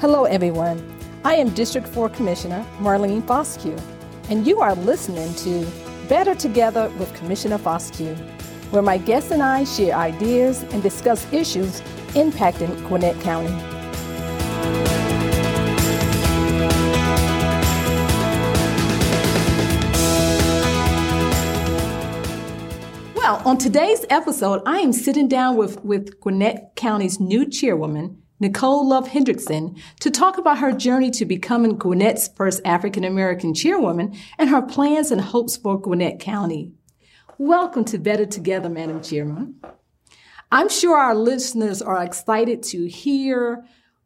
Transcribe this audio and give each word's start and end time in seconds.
Hello, 0.00 0.24
everyone. 0.24 0.82
I 1.24 1.34
am 1.34 1.50
District 1.50 1.86
4 1.86 2.08
Commissioner 2.08 2.64
Marlene 2.78 3.20
Fosque, 3.20 3.78
and 4.30 4.46
you 4.46 4.62
are 4.62 4.74
listening 4.74 5.34
to 5.34 5.70
Better 6.08 6.34
Together 6.34 6.90
with 6.98 7.12
Commissioner 7.12 7.58
Fosque, 7.58 8.16
where 8.70 8.80
my 8.80 8.96
guests 8.96 9.30
and 9.30 9.42
I 9.42 9.64
share 9.64 9.94
ideas 9.94 10.62
and 10.72 10.82
discuss 10.82 11.30
issues 11.34 11.82
impacting 12.14 12.74
Gwinnett 12.88 13.20
County. 13.20 13.52
Well, 23.14 23.42
on 23.44 23.58
today's 23.58 24.06
episode, 24.08 24.62
I 24.64 24.78
am 24.78 24.94
sitting 24.94 25.28
down 25.28 25.58
with, 25.58 25.84
with 25.84 26.18
Gwinnett 26.20 26.72
County's 26.74 27.20
new 27.20 27.46
chairwoman, 27.46 28.22
Nicole 28.42 28.88
Love 28.88 29.06
Hendrickson, 29.06 29.78
to 30.00 30.10
talk 30.10 30.38
about 30.38 30.58
her 30.58 30.72
journey 30.72 31.10
to 31.10 31.26
becoming 31.26 31.76
Gwinnett's 31.76 32.28
first 32.28 32.62
African 32.64 33.04
American 33.04 33.52
chairwoman 33.52 34.16
and 34.38 34.48
her 34.48 34.62
plans 34.62 35.10
and 35.10 35.20
hopes 35.20 35.58
for 35.58 35.78
Gwinnett 35.78 36.20
County. 36.20 36.72
Welcome 37.36 37.84
to 37.84 37.98
Better 37.98 38.24
Together, 38.24 38.70
Madam 38.70 39.02
Chairman. 39.02 39.56
I'm 40.50 40.70
sure 40.70 40.96
our 40.96 41.14
listeners 41.14 41.82
are 41.82 42.02
excited 42.02 42.62
to 42.64 42.88
hear 42.88 43.62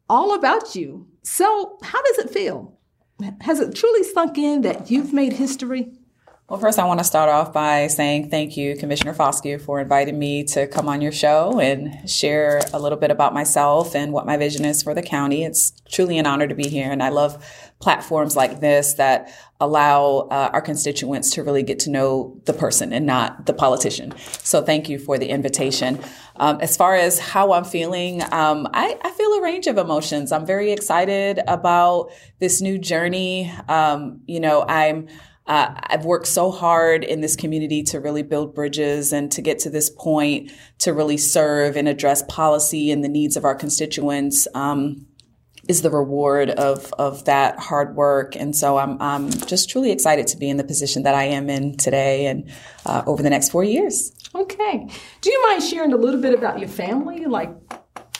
all 0.09 0.35
about 0.35 0.75
you. 0.75 1.07
So, 1.23 1.77
how 1.81 2.01
does 2.03 2.17
it 2.25 2.29
feel? 2.29 2.77
Has 3.39 3.61
it 3.61 3.73
truly 3.73 4.03
sunk 4.03 4.37
in 4.37 4.63
that 4.63 4.91
you've 4.91 5.13
made 5.13 5.31
history? 5.31 5.93
Well, 6.47 6.59
first, 6.59 6.77
I 6.77 6.85
want 6.85 6.99
to 6.99 7.03
start 7.03 7.27
off 7.27 7.51
by 7.53 7.87
saying 7.87 8.29
thank 8.29 8.55
you, 8.55 8.77
Commissioner 8.77 9.15
Fosque, 9.15 9.59
for 9.59 9.79
inviting 9.79 10.19
me 10.19 10.43
to 10.43 10.67
come 10.67 10.87
on 10.87 11.01
your 11.01 11.11
show 11.11 11.59
and 11.59 12.07
share 12.07 12.61
a 12.71 12.79
little 12.79 12.99
bit 12.99 13.09
about 13.09 13.33
myself 13.33 13.95
and 13.95 14.13
what 14.13 14.27
my 14.27 14.37
vision 14.37 14.63
is 14.63 14.83
for 14.83 14.93
the 14.93 15.01
county. 15.01 15.43
It's 15.43 15.73
truly 15.89 16.19
an 16.19 16.27
honor 16.27 16.47
to 16.47 16.53
be 16.53 16.67
here, 16.67 16.91
and 16.91 17.01
I 17.01 17.09
love 17.09 17.43
platforms 17.79 18.35
like 18.35 18.59
this 18.59 18.93
that 18.93 19.33
allow 19.59 20.27
uh, 20.29 20.51
our 20.53 20.61
constituents 20.61 21.31
to 21.31 21.41
really 21.41 21.63
get 21.63 21.79
to 21.79 21.89
know 21.89 22.39
the 22.45 22.53
person 22.53 22.93
and 22.93 23.07
not 23.07 23.47
the 23.47 23.53
politician. 23.53 24.13
So, 24.43 24.61
thank 24.61 24.87
you 24.87 24.99
for 24.99 25.17
the 25.17 25.27
invitation. 25.27 25.99
Um, 26.35 26.59
as 26.61 26.77
far 26.77 26.93
as 26.93 27.17
how 27.17 27.53
I'm 27.53 27.65
feeling, 27.65 28.21
um, 28.31 28.67
I, 28.71 28.99
I, 29.01 29.09
feel 29.11 29.31
a 29.33 29.41
range 29.41 29.65
of 29.65 29.79
emotions. 29.79 30.31
I'm 30.31 30.45
very 30.45 30.71
excited 30.73 31.39
about 31.47 32.11
this 32.37 32.61
new 32.61 32.77
journey. 32.77 33.51
Um, 33.67 34.19
you 34.27 34.41
know, 34.41 34.63
I'm 34.67 35.07
uh, 35.47 35.75
I've 35.75 36.05
worked 36.05 36.27
so 36.27 36.51
hard 36.51 37.03
in 37.03 37.21
this 37.21 37.35
community 37.35 37.83
to 37.83 37.99
really 37.99 38.23
build 38.23 38.55
bridges 38.55 39.13
and 39.13 39.31
to 39.31 39.41
get 39.41 39.59
to 39.59 39.69
this 39.69 39.89
point 39.89 40.51
to 40.79 40.91
really 40.91 41.17
serve 41.17 41.75
and 41.75 41.87
address 41.87 42.23
policy 42.27 42.91
and 42.91 43.03
the 43.03 43.09
needs 43.09 43.37
of 43.37 43.45
our 43.45 43.55
constituents. 43.55 44.47
Um, 44.53 45.07
is 45.67 45.81
the 45.81 45.89
reward 45.89 46.51
of 46.51 46.93
of 46.99 47.25
that 47.25 47.57
hard 47.57 47.95
work, 47.95 48.35
and 48.35 48.55
so 48.55 48.77
I'm 48.77 49.01
I'm 49.01 49.31
just 49.31 49.67
truly 49.67 49.91
excited 49.91 50.27
to 50.27 50.37
be 50.37 50.47
in 50.47 50.57
the 50.57 50.63
position 50.63 51.01
that 51.03 51.15
I 51.15 51.23
am 51.23 51.49
in 51.49 51.75
today 51.75 52.27
and 52.27 52.47
uh, 52.85 53.01
over 53.07 53.23
the 53.23 53.31
next 53.31 53.49
four 53.49 53.63
years. 53.63 54.11
Okay, 54.35 54.87
do 55.21 55.31
you 55.31 55.43
mind 55.47 55.63
sharing 55.63 55.91
a 55.91 55.97
little 55.97 56.21
bit 56.21 56.35
about 56.35 56.59
your 56.59 56.69
family, 56.69 57.25
like 57.25 57.49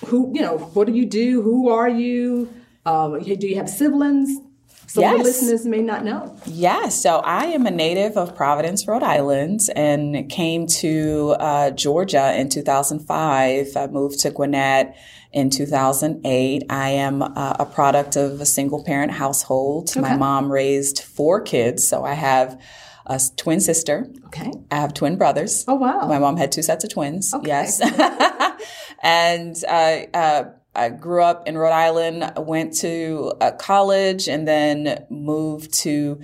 who 0.08 0.32
you 0.34 0.42
know, 0.42 0.58
what 0.58 0.88
do 0.88 0.94
you 0.94 1.06
do, 1.06 1.42
who 1.42 1.70
are 1.70 1.90
you, 1.90 2.52
um, 2.86 3.22
do 3.22 3.48
you 3.48 3.58
have 3.58 3.70
siblings? 3.70 4.40
So 4.88 5.02
yes. 5.02 5.18
the 5.18 5.24
listeners 5.24 5.66
may 5.66 5.82
not 5.82 6.04
know. 6.04 6.38
Yes. 6.46 7.02
So 7.02 7.18
I 7.18 7.46
am 7.46 7.66
a 7.66 7.72
native 7.72 8.18
of 8.18 8.36
Providence, 8.36 8.88
Rhode 8.88 9.04
Island, 9.04 9.62
and 9.76 10.30
came 10.30 10.68
to 10.68 11.36
uh, 11.40 11.72
Georgia 11.72 12.40
in 12.40 12.50
2005. 12.50 13.68
I 13.76 13.88
moved 13.88 14.20
to 14.22 14.32
Gwinnett 14.32 14.96
in 15.34 15.50
2008. 15.50 16.64
I 16.70 16.90
am 16.90 17.22
uh, 17.22 17.56
a 17.60 17.66
product 17.66 18.16
of 18.16 18.40
a 18.40 18.46
single 18.46 18.84
parent 18.84 19.12
household. 19.12 19.90
Okay. 19.90 20.00
My 20.00 20.16
mom 20.16 20.52
raised 20.52 21.02
four 21.02 21.42
kids, 21.42 21.88
so 21.88 22.04
I 22.06 22.14
have 22.14 22.60
a 23.06 23.20
twin 23.36 23.60
sister. 23.60 24.08
Okay. 24.28 24.52
I 24.72 24.78
have 24.78 24.94
twin 24.94 25.18
brothers. 25.18 25.66
Oh 25.68 25.76
wow. 25.76 26.08
My 26.08 26.20
mom 26.20 26.38
had 26.38 26.52
two 26.52 26.64
sets 26.64 26.84
of 26.84 26.90
twins. 26.90 27.34
Okay. 27.34 27.48
Yes. 27.48 27.82
and 29.04 29.56
uh, 29.68 30.18
uh 30.18 30.44
I 30.76 30.90
grew 30.90 31.24
up 31.24 31.48
in 31.48 31.58
Rhode 31.58 31.72
Island, 31.72 32.34
went 32.38 32.76
to 32.78 33.34
college, 33.60 34.28
and 34.28 34.48
then 34.48 35.06
moved 35.10 35.74
to 35.82 36.22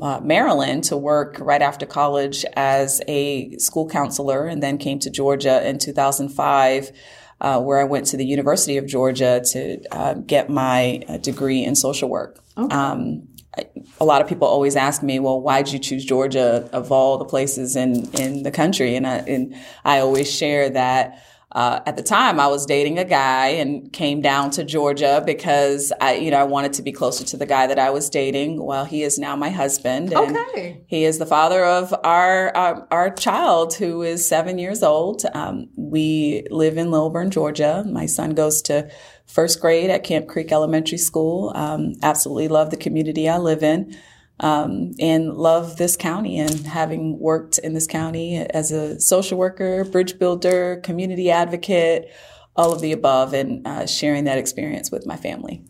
uh, 0.00 0.20
Maryland 0.20 0.84
to 0.84 0.96
work 0.96 1.38
right 1.40 1.62
after 1.62 1.86
college 1.86 2.44
as 2.54 3.00
a 3.06 3.56
school 3.58 3.88
counselor, 3.88 4.46
and 4.46 4.62
then 4.62 4.78
came 4.78 4.98
to 5.00 5.10
Georgia 5.10 5.66
in 5.66 5.78
2005. 5.78 6.92
Uh, 7.40 7.60
where 7.60 7.80
I 7.80 7.84
went 7.84 8.06
to 8.06 8.16
the 8.16 8.24
University 8.24 8.76
of 8.76 8.86
Georgia 8.86 9.42
to 9.46 9.82
uh, 9.90 10.14
get 10.14 10.48
my 10.48 11.02
uh, 11.08 11.16
degree 11.16 11.64
in 11.64 11.74
social 11.74 12.08
work. 12.08 12.38
Okay. 12.56 12.72
Um, 12.72 13.26
I, 13.58 13.64
a 14.00 14.04
lot 14.04 14.22
of 14.22 14.28
people 14.28 14.46
always 14.46 14.76
ask 14.76 15.02
me, 15.02 15.18
"Well, 15.18 15.40
why'd 15.40 15.68
you 15.68 15.80
choose 15.80 16.04
Georgia 16.04 16.68
of 16.72 16.92
all 16.92 17.18
the 17.18 17.24
places 17.24 17.74
in 17.74 18.08
in 18.14 18.44
the 18.44 18.52
country?" 18.52 18.94
And 18.94 19.08
I 19.08 19.16
and 19.26 19.56
I 19.84 19.98
always 19.98 20.32
share 20.32 20.70
that 20.70 21.20
uh, 21.54 21.80
at 21.84 21.96
the 21.96 22.02
time, 22.02 22.40
I 22.40 22.46
was 22.46 22.64
dating 22.64 22.98
a 22.98 23.04
guy 23.04 23.48
and 23.48 23.92
came 23.92 24.22
down 24.22 24.50
to 24.52 24.64
Georgia 24.64 25.22
because 25.24 25.92
I, 26.00 26.14
you 26.14 26.30
know, 26.30 26.38
I 26.38 26.44
wanted 26.44 26.72
to 26.74 26.82
be 26.82 26.92
closer 26.92 27.24
to 27.24 27.36
the 27.36 27.44
guy 27.44 27.66
that 27.66 27.78
I 27.78 27.90
was 27.90 28.08
dating. 28.08 28.64
Well, 28.64 28.86
he 28.86 29.02
is 29.02 29.18
now 29.18 29.36
my 29.36 29.50
husband, 29.50 30.12
and 30.12 30.36
okay. 30.36 30.82
he 30.86 31.04
is 31.04 31.18
the 31.18 31.26
father 31.26 31.64
of 31.64 31.94
our 32.04 32.56
our, 32.56 32.88
our 32.90 33.10
child, 33.10 33.74
who 33.74 34.02
is 34.02 34.26
seven 34.26 34.58
years 34.58 34.82
old. 34.82 35.24
Um, 35.34 35.68
we 35.76 36.46
live 36.50 36.78
in 36.78 36.90
Lilburn, 36.90 37.30
Georgia. 37.30 37.84
My 37.86 38.06
son 38.06 38.30
goes 38.30 38.62
to 38.62 38.90
first 39.26 39.60
grade 39.60 39.90
at 39.90 40.04
Camp 40.04 40.28
Creek 40.28 40.52
Elementary 40.52 40.98
School. 40.98 41.52
Um, 41.54 41.94
absolutely 42.02 42.48
love 42.48 42.70
the 42.70 42.76
community 42.78 43.28
I 43.28 43.36
live 43.36 43.62
in 43.62 43.94
um, 44.42 44.92
and 44.98 45.34
love 45.34 45.76
this 45.76 45.96
county 45.96 46.38
and 46.38 46.66
having 46.66 47.18
worked 47.18 47.58
in 47.58 47.72
this 47.74 47.86
county 47.86 48.36
as 48.36 48.72
a 48.72 49.00
social 49.00 49.38
worker, 49.38 49.84
bridge 49.84 50.18
builder, 50.18 50.80
community 50.82 51.30
advocate, 51.30 52.10
all 52.56 52.72
of 52.72 52.80
the 52.80 52.92
above, 52.92 53.32
and 53.32 53.66
uh, 53.66 53.86
sharing 53.86 54.24
that 54.24 54.38
experience 54.38 54.90
with 54.90 55.06
my 55.06 55.16
family. 55.16 55.62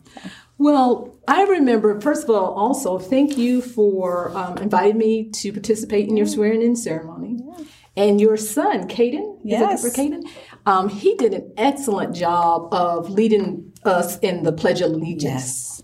Well, 0.59 1.17
I 1.29 1.43
remember, 1.45 2.01
first 2.01 2.25
of 2.25 2.31
all, 2.31 2.55
also 2.55 2.99
thank 2.99 3.37
you 3.37 3.61
for 3.61 4.37
um, 4.37 4.59
inviting 4.59 4.99
me 4.99 5.31
to 5.31 5.53
participate 5.53 6.09
in 6.09 6.17
your 6.17 6.27
swearing 6.27 6.63
in 6.63 6.77
ceremony. 6.77 7.39
Yeah. 7.45 7.65
And 7.95 8.21
your 8.21 8.39
son, 8.39 8.89
Caden, 8.89 9.41
yes. 9.45 9.85
is 9.85 9.93
that 9.93 9.95
for 9.95 10.03
Caden? 10.03 10.23
Um, 10.65 10.89
he 10.89 11.15
did 11.17 11.35
an 11.35 11.53
excellent 11.59 12.15
job 12.15 12.73
of 12.73 13.11
leading 13.11 13.73
us 13.85 14.19
in 14.21 14.45
the 14.45 14.53
Pledge 14.53 14.81
of 14.81 14.93
Allegiance. 14.93 15.25
Yes. 15.25 15.83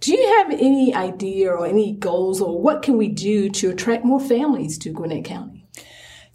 Do 0.00 0.12
you 0.12 0.38
have 0.38 0.50
any 0.52 0.94
idea 0.94 1.50
or 1.50 1.66
any 1.66 1.92
goals 1.92 2.40
or 2.40 2.60
what 2.60 2.82
can 2.82 2.96
we 2.96 3.08
do 3.08 3.50
to 3.50 3.70
attract 3.70 4.04
more 4.04 4.20
families 4.20 4.78
to 4.78 4.90
Gwinnett 4.90 5.24
County? 5.26 5.66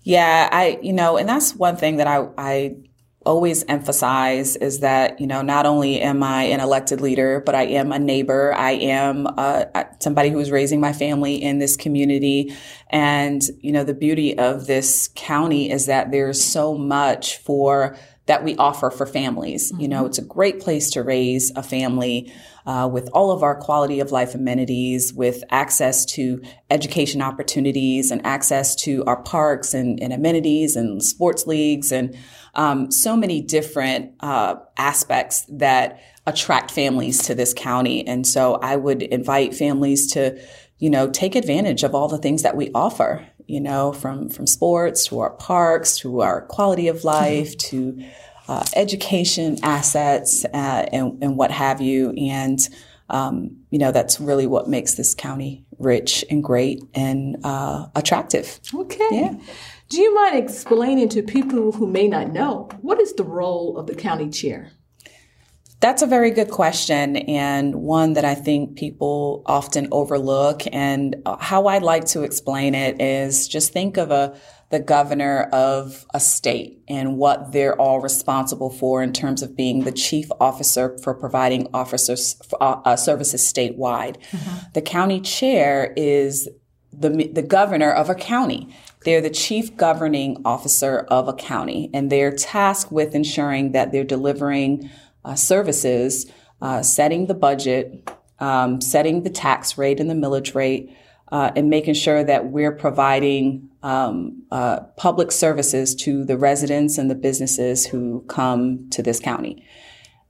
Yeah, 0.04 0.50
I, 0.52 0.80
you 0.84 0.94
know, 0.94 1.18
and 1.18 1.28
that's 1.28 1.56
one 1.56 1.76
thing 1.76 1.98
that 1.98 2.06
I, 2.06 2.28
I 2.38 2.76
always 3.26 3.66
emphasize 3.68 4.56
is 4.56 4.82
that, 4.82 5.20
you 5.20 5.26
know, 5.26 5.42
not 5.42 5.66
only 5.66 6.00
am 6.00 6.22
I 6.22 6.44
an 6.44 6.60
elected 6.60 7.02
leader, 7.02 7.42
but 7.44 7.56
I 7.56 7.64
am 7.64 7.92
a 7.92 7.98
neighbor. 7.98 8.54
I 8.54 8.74
am 8.74 9.28
uh, 9.36 9.66
somebody 10.00 10.30
who 10.30 10.38
is 10.40 10.52
raising 10.52 10.80
my 10.80 10.94
family 10.94 11.42
in 11.42 11.58
this 11.58 11.76
community. 11.76 12.54
And, 12.92 13.42
you 13.62 13.72
know, 13.72 13.84
the 13.84 13.96
beauty 13.96 14.38
of 14.38 14.68
this 14.68 15.10
county 15.16 15.72
is 15.72 15.88
that 15.88 16.12
there's 16.12 16.44
so 16.44 16.78
much 16.78 17.38
for 17.38 17.98
that 18.26 18.44
we 18.44 18.56
offer 18.56 18.90
for 18.90 19.06
families. 19.06 19.72
Mm-hmm. 19.72 19.82
You 19.82 19.88
know, 19.88 19.98
mm-hmm. 19.98 20.08
it's 20.08 20.18
a 20.18 20.26
great 20.26 20.60
place 20.60 20.90
to 20.92 21.04
raise 21.04 21.52
a 21.56 21.64
family 21.64 22.34
uh, 22.66 22.90
with 22.92 23.10
all 23.14 23.32
of 23.32 23.44
our 23.44 23.56
quality 23.56 24.00
of 24.00 24.12
life 24.12 24.34
amenities, 24.34 25.14
with 25.14 25.44
access 25.52 26.06
to 26.06 26.42
education 26.72 27.22
opportunities 27.22 28.10
and 28.10 28.26
access 28.26 28.76
to 28.76 29.04
our 29.06 29.22
parks 29.22 29.74
and, 29.74 30.02
and 30.02 30.12
amenities 30.12 30.76
and 30.76 31.04
sports 31.04 31.46
leagues 31.46 31.92
and 31.92 32.18
um, 32.56 32.90
so 32.92 33.16
many 33.16 33.42
different 33.42 34.14
uh, 34.22 34.56
aspects 34.78 35.46
that 35.50 36.00
attract 36.26 36.72
families 36.72 37.24
to 37.24 37.36
this 37.36 37.54
county. 37.54 38.06
And 38.08 38.26
so 38.26 38.56
I 38.56 38.76
would 38.76 39.04
invite 39.04 39.54
families 39.54 40.08
to, 40.14 40.42
you 40.80 40.90
know, 40.90 41.10
take 41.10 41.36
advantage 41.36 41.84
of 41.84 41.94
all 41.94 42.08
the 42.08 42.18
things 42.18 42.42
that 42.42 42.56
we 42.56 42.72
offer 42.74 43.28
you 43.48 43.60
know, 43.60 43.94
from, 43.94 44.30
from 44.30 44.48
sports 44.48 45.06
to 45.08 45.20
our 45.20 45.32
parks 45.32 45.98
to 46.00 46.22
our 46.22 46.42
quality 46.42 46.88
of 46.88 47.04
life 47.04 47.58
to 47.58 48.04
uh, 48.48 48.64
education 48.76 49.58
assets 49.64 50.46
uh, 50.46 50.86
and, 50.92 51.24
and, 51.24 51.38
what 51.38 51.52
have 51.52 51.82
you. 51.82 52.12
And, 52.12 52.60
um, 53.10 53.58
you 53.72 53.80
know, 53.80 53.92
that's 53.92 54.20
really 54.20 54.46
what 54.46 54.70
makes 54.70 54.94
this 54.96 55.16
county 55.16 55.66
rich 55.80 56.24
and 56.30 56.44
great 56.44 56.84
and 56.94 57.38
uh, 57.44 57.88
attractive. 57.96 58.60
Okay. 58.74 59.08
Yeah. 59.12 59.36
Do 59.90 60.02
you 60.02 60.14
mind 60.16 60.38
explaining 60.38 61.10
to 61.10 61.22
people 61.22 61.72
who 61.72 61.88
may 61.88 62.08
not 62.08 62.32
know 62.32 62.70
what 62.82 63.00
is 63.00 63.14
the 63.14 63.24
role 63.24 63.78
of 63.78 63.88
the 63.88 63.96
county 63.96 64.30
chair? 64.30 64.72
That's 65.82 66.02
a 66.02 66.08
very 66.08 66.32
good 66.32 66.50
question 66.50 67.18
and 67.18 67.76
one 67.76 68.14
that 68.14 68.26
I 68.26 68.34
think 68.34 68.78
people 68.78 69.44
often 69.46 69.88
overlook. 69.92 70.64
And 70.72 71.16
how 71.40 71.68
I'd 71.68 71.84
like 71.84 72.06
to 72.08 72.24
explain 72.24 72.74
it 72.76 73.02
is 73.02 73.48
just 73.48 73.74
think 73.74 73.98
of 73.98 74.10
a, 74.10 74.36
the 74.70 74.80
governor 74.80 75.44
of 75.52 76.06
a 76.14 76.20
state 76.20 76.82
and 76.88 77.18
what 77.18 77.52
they're 77.52 77.80
all 77.80 78.00
responsible 78.00 78.70
for 78.70 79.04
in 79.04 79.14
terms 79.14 79.44
of 79.44 79.56
being 79.56 79.84
the 79.84 79.92
chief 79.92 80.28
officer 80.40 80.98
for 81.04 81.14
providing 81.14 81.68
officers 81.74 82.42
uh, 82.62 82.82
uh, 82.86 82.96
services 82.96 83.42
statewide. 83.42 84.18
Mm-hmm. 84.32 84.58
The 84.74 84.82
county 84.82 85.22
chair 85.22 85.94
is 85.96 86.50
the 86.92 87.10
the 87.34 87.44
governor 87.44 87.92
of 87.92 88.10
a 88.10 88.16
county. 88.16 88.74
They're 89.04 89.22
the 89.22 89.30
chief 89.30 89.76
governing 89.78 90.42
officer 90.46 91.00
of 91.10 91.28
a 91.28 91.34
county, 91.34 91.90
and 91.94 92.12
they're 92.12 92.32
tasked 92.32 92.92
with 92.92 93.14
ensuring 93.14 93.74
that 93.74 93.92
they're 93.92 94.04
delivering 94.04 94.90
uh, 95.26 95.36
services, 95.36 96.32
uh, 96.62 96.82
setting 96.82 97.28
the 97.28 97.34
budget, 97.34 98.10
um, 98.40 98.82
setting 98.82 99.24
the 99.24 99.30
tax 99.30 99.78
rate 99.78 100.00
and 100.00 100.10
the 100.10 100.14
millage 100.14 100.56
rate, 100.56 100.96
uh, 101.32 101.52
and 101.56 101.70
making 101.70 101.94
sure 101.94 102.24
that 102.24 102.52
we're 102.52 102.72
providing 102.72 103.70
um, 103.84 104.44
uh, 104.52 104.82
public 104.98 105.32
services 105.32 105.96
to 105.96 106.24
the 106.24 106.38
residents 106.38 106.98
and 106.98 107.10
the 107.10 107.16
businesses 107.16 107.86
who 107.86 108.24
come 108.28 108.90
to 108.92 109.02
this 109.02 109.20
county. 109.20 109.66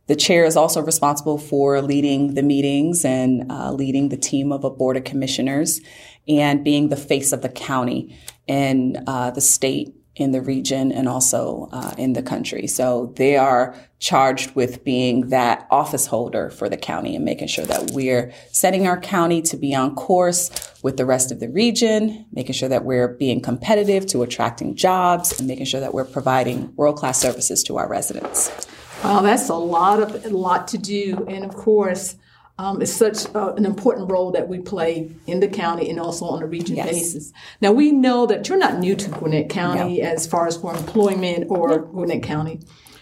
The 0.08 0.16
chair 0.16 0.46
is 0.46 0.56
also 0.56 0.82
responsible 0.82 1.38
for 1.38 1.82
leading 1.82 2.36
the 2.36 2.44
meetings 2.44 3.04
and 3.04 3.52
uh, 3.52 3.72
leading 3.72 4.10
the 4.10 4.18
team 4.18 4.52
of 4.52 4.64
a 4.64 4.70
board 4.70 4.98
of 4.98 5.04
commissioners 5.04 5.82
and 6.28 6.64
being 6.64 6.90
the 6.90 6.96
face 6.96 7.32
of 7.32 7.42
the 7.42 7.50
county 7.50 8.16
in 8.48 9.04
uh, 9.08 9.32
the 9.32 9.42
state, 9.42 9.96
in 10.16 10.32
the 10.32 10.42
region, 10.42 10.92
and 10.92 11.10
also 11.10 11.68
uh, 11.72 11.94
in 11.98 12.14
the 12.14 12.22
country. 12.22 12.68
So 12.68 13.14
they 13.18 13.36
are 13.36 13.76
charged 14.00 14.56
with 14.56 14.84
being 14.84 15.30
that 15.30 15.68
office 15.70 16.06
holder 16.06 16.50
for 16.50 16.70
the 16.70 16.78
county 16.78 17.16
and 17.16 17.26
making 17.26 17.48
sure 17.48 17.66
that 17.66 17.92
we're 17.92 18.32
setting 18.52 18.88
our 18.88 19.00
county 19.00 19.42
to 19.42 19.58
be 19.58 19.76
on 19.76 19.96
course 19.96 20.50
with 20.84 20.98
the 20.98 21.06
rest 21.06 21.32
of 21.32 21.40
the 21.40 21.50
region, 21.50 22.26
making 22.32 22.54
sure 22.54 22.70
that 22.70 22.86
we're 22.86 23.10
being 23.10 23.42
competitive 23.42 24.06
to 24.08 24.24
attracting 24.24 24.76
jobs, 24.76 25.38
and 25.38 25.48
making 25.48 25.66
sure 25.66 25.80
that 25.80 25.94
we're 25.94 26.06
providing 26.06 26.74
world 26.76 26.98
class 26.98 27.20
services 27.20 27.64
to 27.64 27.78
our 27.78 27.90
residents. 27.90 28.68
Wow, 29.04 29.22
that's 29.22 29.50
a 29.50 29.56
lot 29.56 30.00
of 30.00 30.26
a 30.26 30.30
lot 30.30 30.68
to 30.70 30.78
do, 30.78 31.26
and 31.28 31.44
of 31.44 31.56
course 31.56 32.16
um, 32.57 32.81
is 32.81 32.96
such 32.96 33.25
uh, 33.36 33.54
an 33.54 33.66
important 33.66 34.10
role 34.10 34.31
that 34.31 34.48
we 34.48 34.60
play 34.60 35.12
in 35.28 35.40
the 35.40 35.48
county 35.48 35.90
and 35.90 36.00
also 36.00 36.25
on 36.25 36.42
a 36.42 36.46
region 36.46 36.75
yes. 36.75 36.90
basis. 36.90 37.34
Now 37.62 37.72
we 37.72 37.92
know 37.92 38.25
that 38.25 38.48
you're 38.48 38.57
not 38.57 38.80
new 38.80 38.96
to 38.96 39.10
Gwinnett 39.10 39.50
County 39.50 40.02
no. 40.02 40.07
as 40.07 40.25
far 40.25 40.48
as 40.48 40.57
for 40.57 40.75
employment 40.75 41.46
or 41.50 41.69
no. 41.69 41.78
Gwinnett 41.80 42.24
County. 42.24 42.62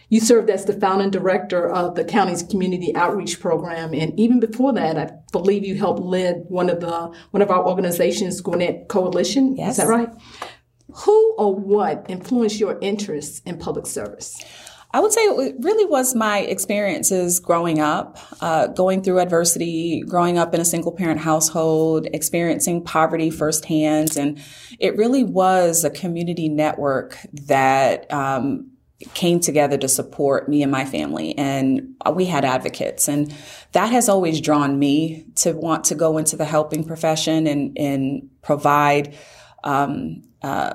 You 0.09 0.19
served 0.19 0.49
as 0.49 0.65
the 0.65 0.73
founding 0.73 1.09
director 1.09 1.67
of 1.67 1.95
the 1.95 2.03
county's 2.03 2.43
community 2.43 2.95
outreach 2.95 3.39
program, 3.39 3.95
and 3.95 4.19
even 4.19 4.39
before 4.39 4.71
that, 4.73 4.95
I 4.95 5.11
believe 5.31 5.65
you 5.65 5.75
helped 5.75 6.01
lead 6.01 6.43
one 6.49 6.69
of 6.69 6.81
the 6.81 7.11
one 7.31 7.41
of 7.41 7.49
our 7.49 7.67
organizations, 7.67 8.39
Gwinnett 8.39 8.89
Coalition. 8.89 9.55
Yes. 9.55 9.71
Is 9.71 9.77
that 9.77 9.87
right? 9.87 10.09
Who 10.97 11.35
or 11.39 11.55
what 11.55 12.05
influenced 12.09 12.59
your 12.59 12.77
interest 12.79 13.41
in 13.47 13.57
public 13.57 13.87
service? 13.87 14.39
I 14.93 14.99
would 14.99 15.11
say 15.11 15.21
it 15.21 15.55
really 15.59 15.85
was 15.85 16.13
my 16.13 16.39
experiences 16.39 17.39
growing 17.39 17.79
up, 17.79 18.19
uh, 18.41 18.67
going 18.67 19.01
through 19.01 19.19
adversity, 19.19 20.03
growing 20.07 20.37
up 20.37 20.53
in 20.53 20.61
a 20.61 20.65
single 20.65 20.91
parent 20.91 21.19
household, 21.19 22.07
experiencing 22.13 22.83
poverty 22.83 23.31
firsthand. 23.31 24.15
And 24.15 24.39
it 24.79 24.95
really 24.95 25.23
was 25.23 25.83
a 25.83 25.89
community 25.89 26.47
network 26.47 27.17
that, 27.47 28.11
um, 28.13 28.69
came 29.13 29.39
together 29.39 29.77
to 29.77 29.87
support 29.89 30.47
me 30.47 30.63
and 30.63 30.71
my 30.71 30.85
family 30.85 31.37
and 31.37 31.93
we 32.13 32.23
had 32.23 32.45
advocates 32.45 33.09
and 33.09 33.35
that 33.73 33.91
has 33.91 34.07
always 34.07 34.39
drawn 34.39 34.79
me 34.79 35.25
to 35.35 35.51
want 35.51 35.83
to 35.83 35.93
go 35.93 36.17
into 36.17 36.37
the 36.37 36.45
helping 36.45 36.85
profession 36.85 37.45
and, 37.45 37.77
and 37.77 38.29
provide 38.41 39.13
um, 39.65 40.23
uh, 40.41 40.73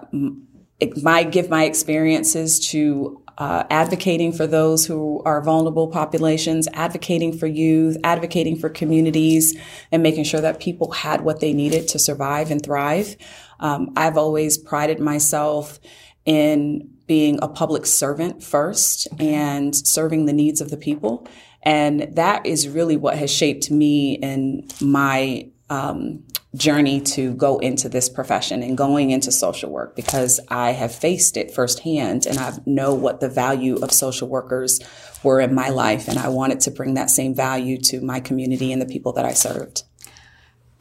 my 1.01 1.23
give 1.23 1.49
my 1.49 1.65
experiences 1.65 2.69
to 2.69 3.23
uh, 3.39 3.63
advocating 3.71 4.33
for 4.33 4.47
those 4.47 4.85
who 4.85 5.23
are 5.25 5.41
vulnerable 5.41 5.87
populations, 5.89 6.67
advocating 6.73 7.37
for 7.37 7.47
youth, 7.47 7.97
advocating 8.03 8.57
for 8.57 8.69
communities, 8.69 9.57
and 9.93 10.03
making 10.03 10.25
sure 10.25 10.41
that 10.41 10.61
people 10.61 10.91
had 10.91 11.21
what 11.21 11.41
they 11.41 11.53
needed 11.53 11.87
to 11.87 11.99
survive 11.99 12.51
and 12.51 12.63
thrive. 12.63 13.17
Um, 13.61 13.93
I've 13.97 14.19
always 14.19 14.59
prided 14.59 14.99
myself 14.99 15.79
in 16.25 16.91
being 17.07 17.39
a 17.41 17.49
public 17.49 17.87
servant 17.87 18.43
first 18.43 19.09
and 19.19 19.75
serving 19.75 20.27
the 20.27 20.33
needs 20.33 20.61
of 20.61 20.71
the 20.71 20.77
people. 20.77 21.27
And 21.63 22.09
that 22.17 22.45
is 22.45 22.69
really 22.69 22.97
what 22.97 23.17
has 23.17 23.31
shaped 23.31 23.71
me 23.71 24.19
and 24.19 24.73
my 24.81 25.49
um, 25.71 26.25
journey 26.55 27.01
to 27.01 27.35
go 27.35 27.59
into 27.59 27.89
this 27.89 28.09
profession 28.09 28.63
and 28.63 28.77
going 28.77 29.11
into 29.11 29.31
social 29.31 29.71
work 29.71 29.95
because 29.95 30.41
I 30.49 30.73
have 30.73 30.95
faced 30.95 31.37
it 31.37 31.51
firsthand 31.51 32.27
and 32.27 32.39
I 32.39 32.55
know 32.65 32.95
what 32.95 33.21
the 33.21 33.29
value 33.29 33.77
of 33.77 33.93
social 33.93 34.29
workers 34.29 34.81
were 35.23 35.41
in 35.41 35.55
my 35.55 35.69
life. 35.69 36.09
And 36.09 36.19
I 36.19 36.29
wanted 36.29 36.61
to 36.61 36.71
bring 36.71 36.95
that 36.95 37.11
same 37.11 37.35
value 37.35 37.77
to 37.83 38.01
my 38.01 38.21
community 38.21 38.73
and 38.73 38.81
the 38.81 38.87
people 38.87 39.13
that 39.13 39.27
I 39.27 39.33
served. 39.33 39.83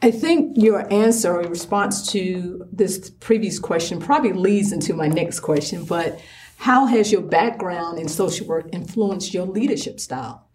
I 0.00 0.10
think 0.10 0.56
your 0.56 0.90
answer 0.92 1.38
or 1.38 1.42
response 1.42 2.12
to 2.12 2.66
this 2.72 3.10
previous 3.10 3.58
question 3.58 4.00
probably 4.00 4.32
leads 4.32 4.72
into 4.72 4.94
my 4.94 5.08
next 5.08 5.40
question, 5.40 5.84
but 5.84 6.20
how 6.56 6.86
has 6.86 7.12
your 7.12 7.20
background 7.20 7.98
in 7.98 8.08
social 8.08 8.46
work 8.46 8.68
influenced 8.72 9.34
your 9.34 9.44
leadership 9.44 10.00
style? 10.00 10.47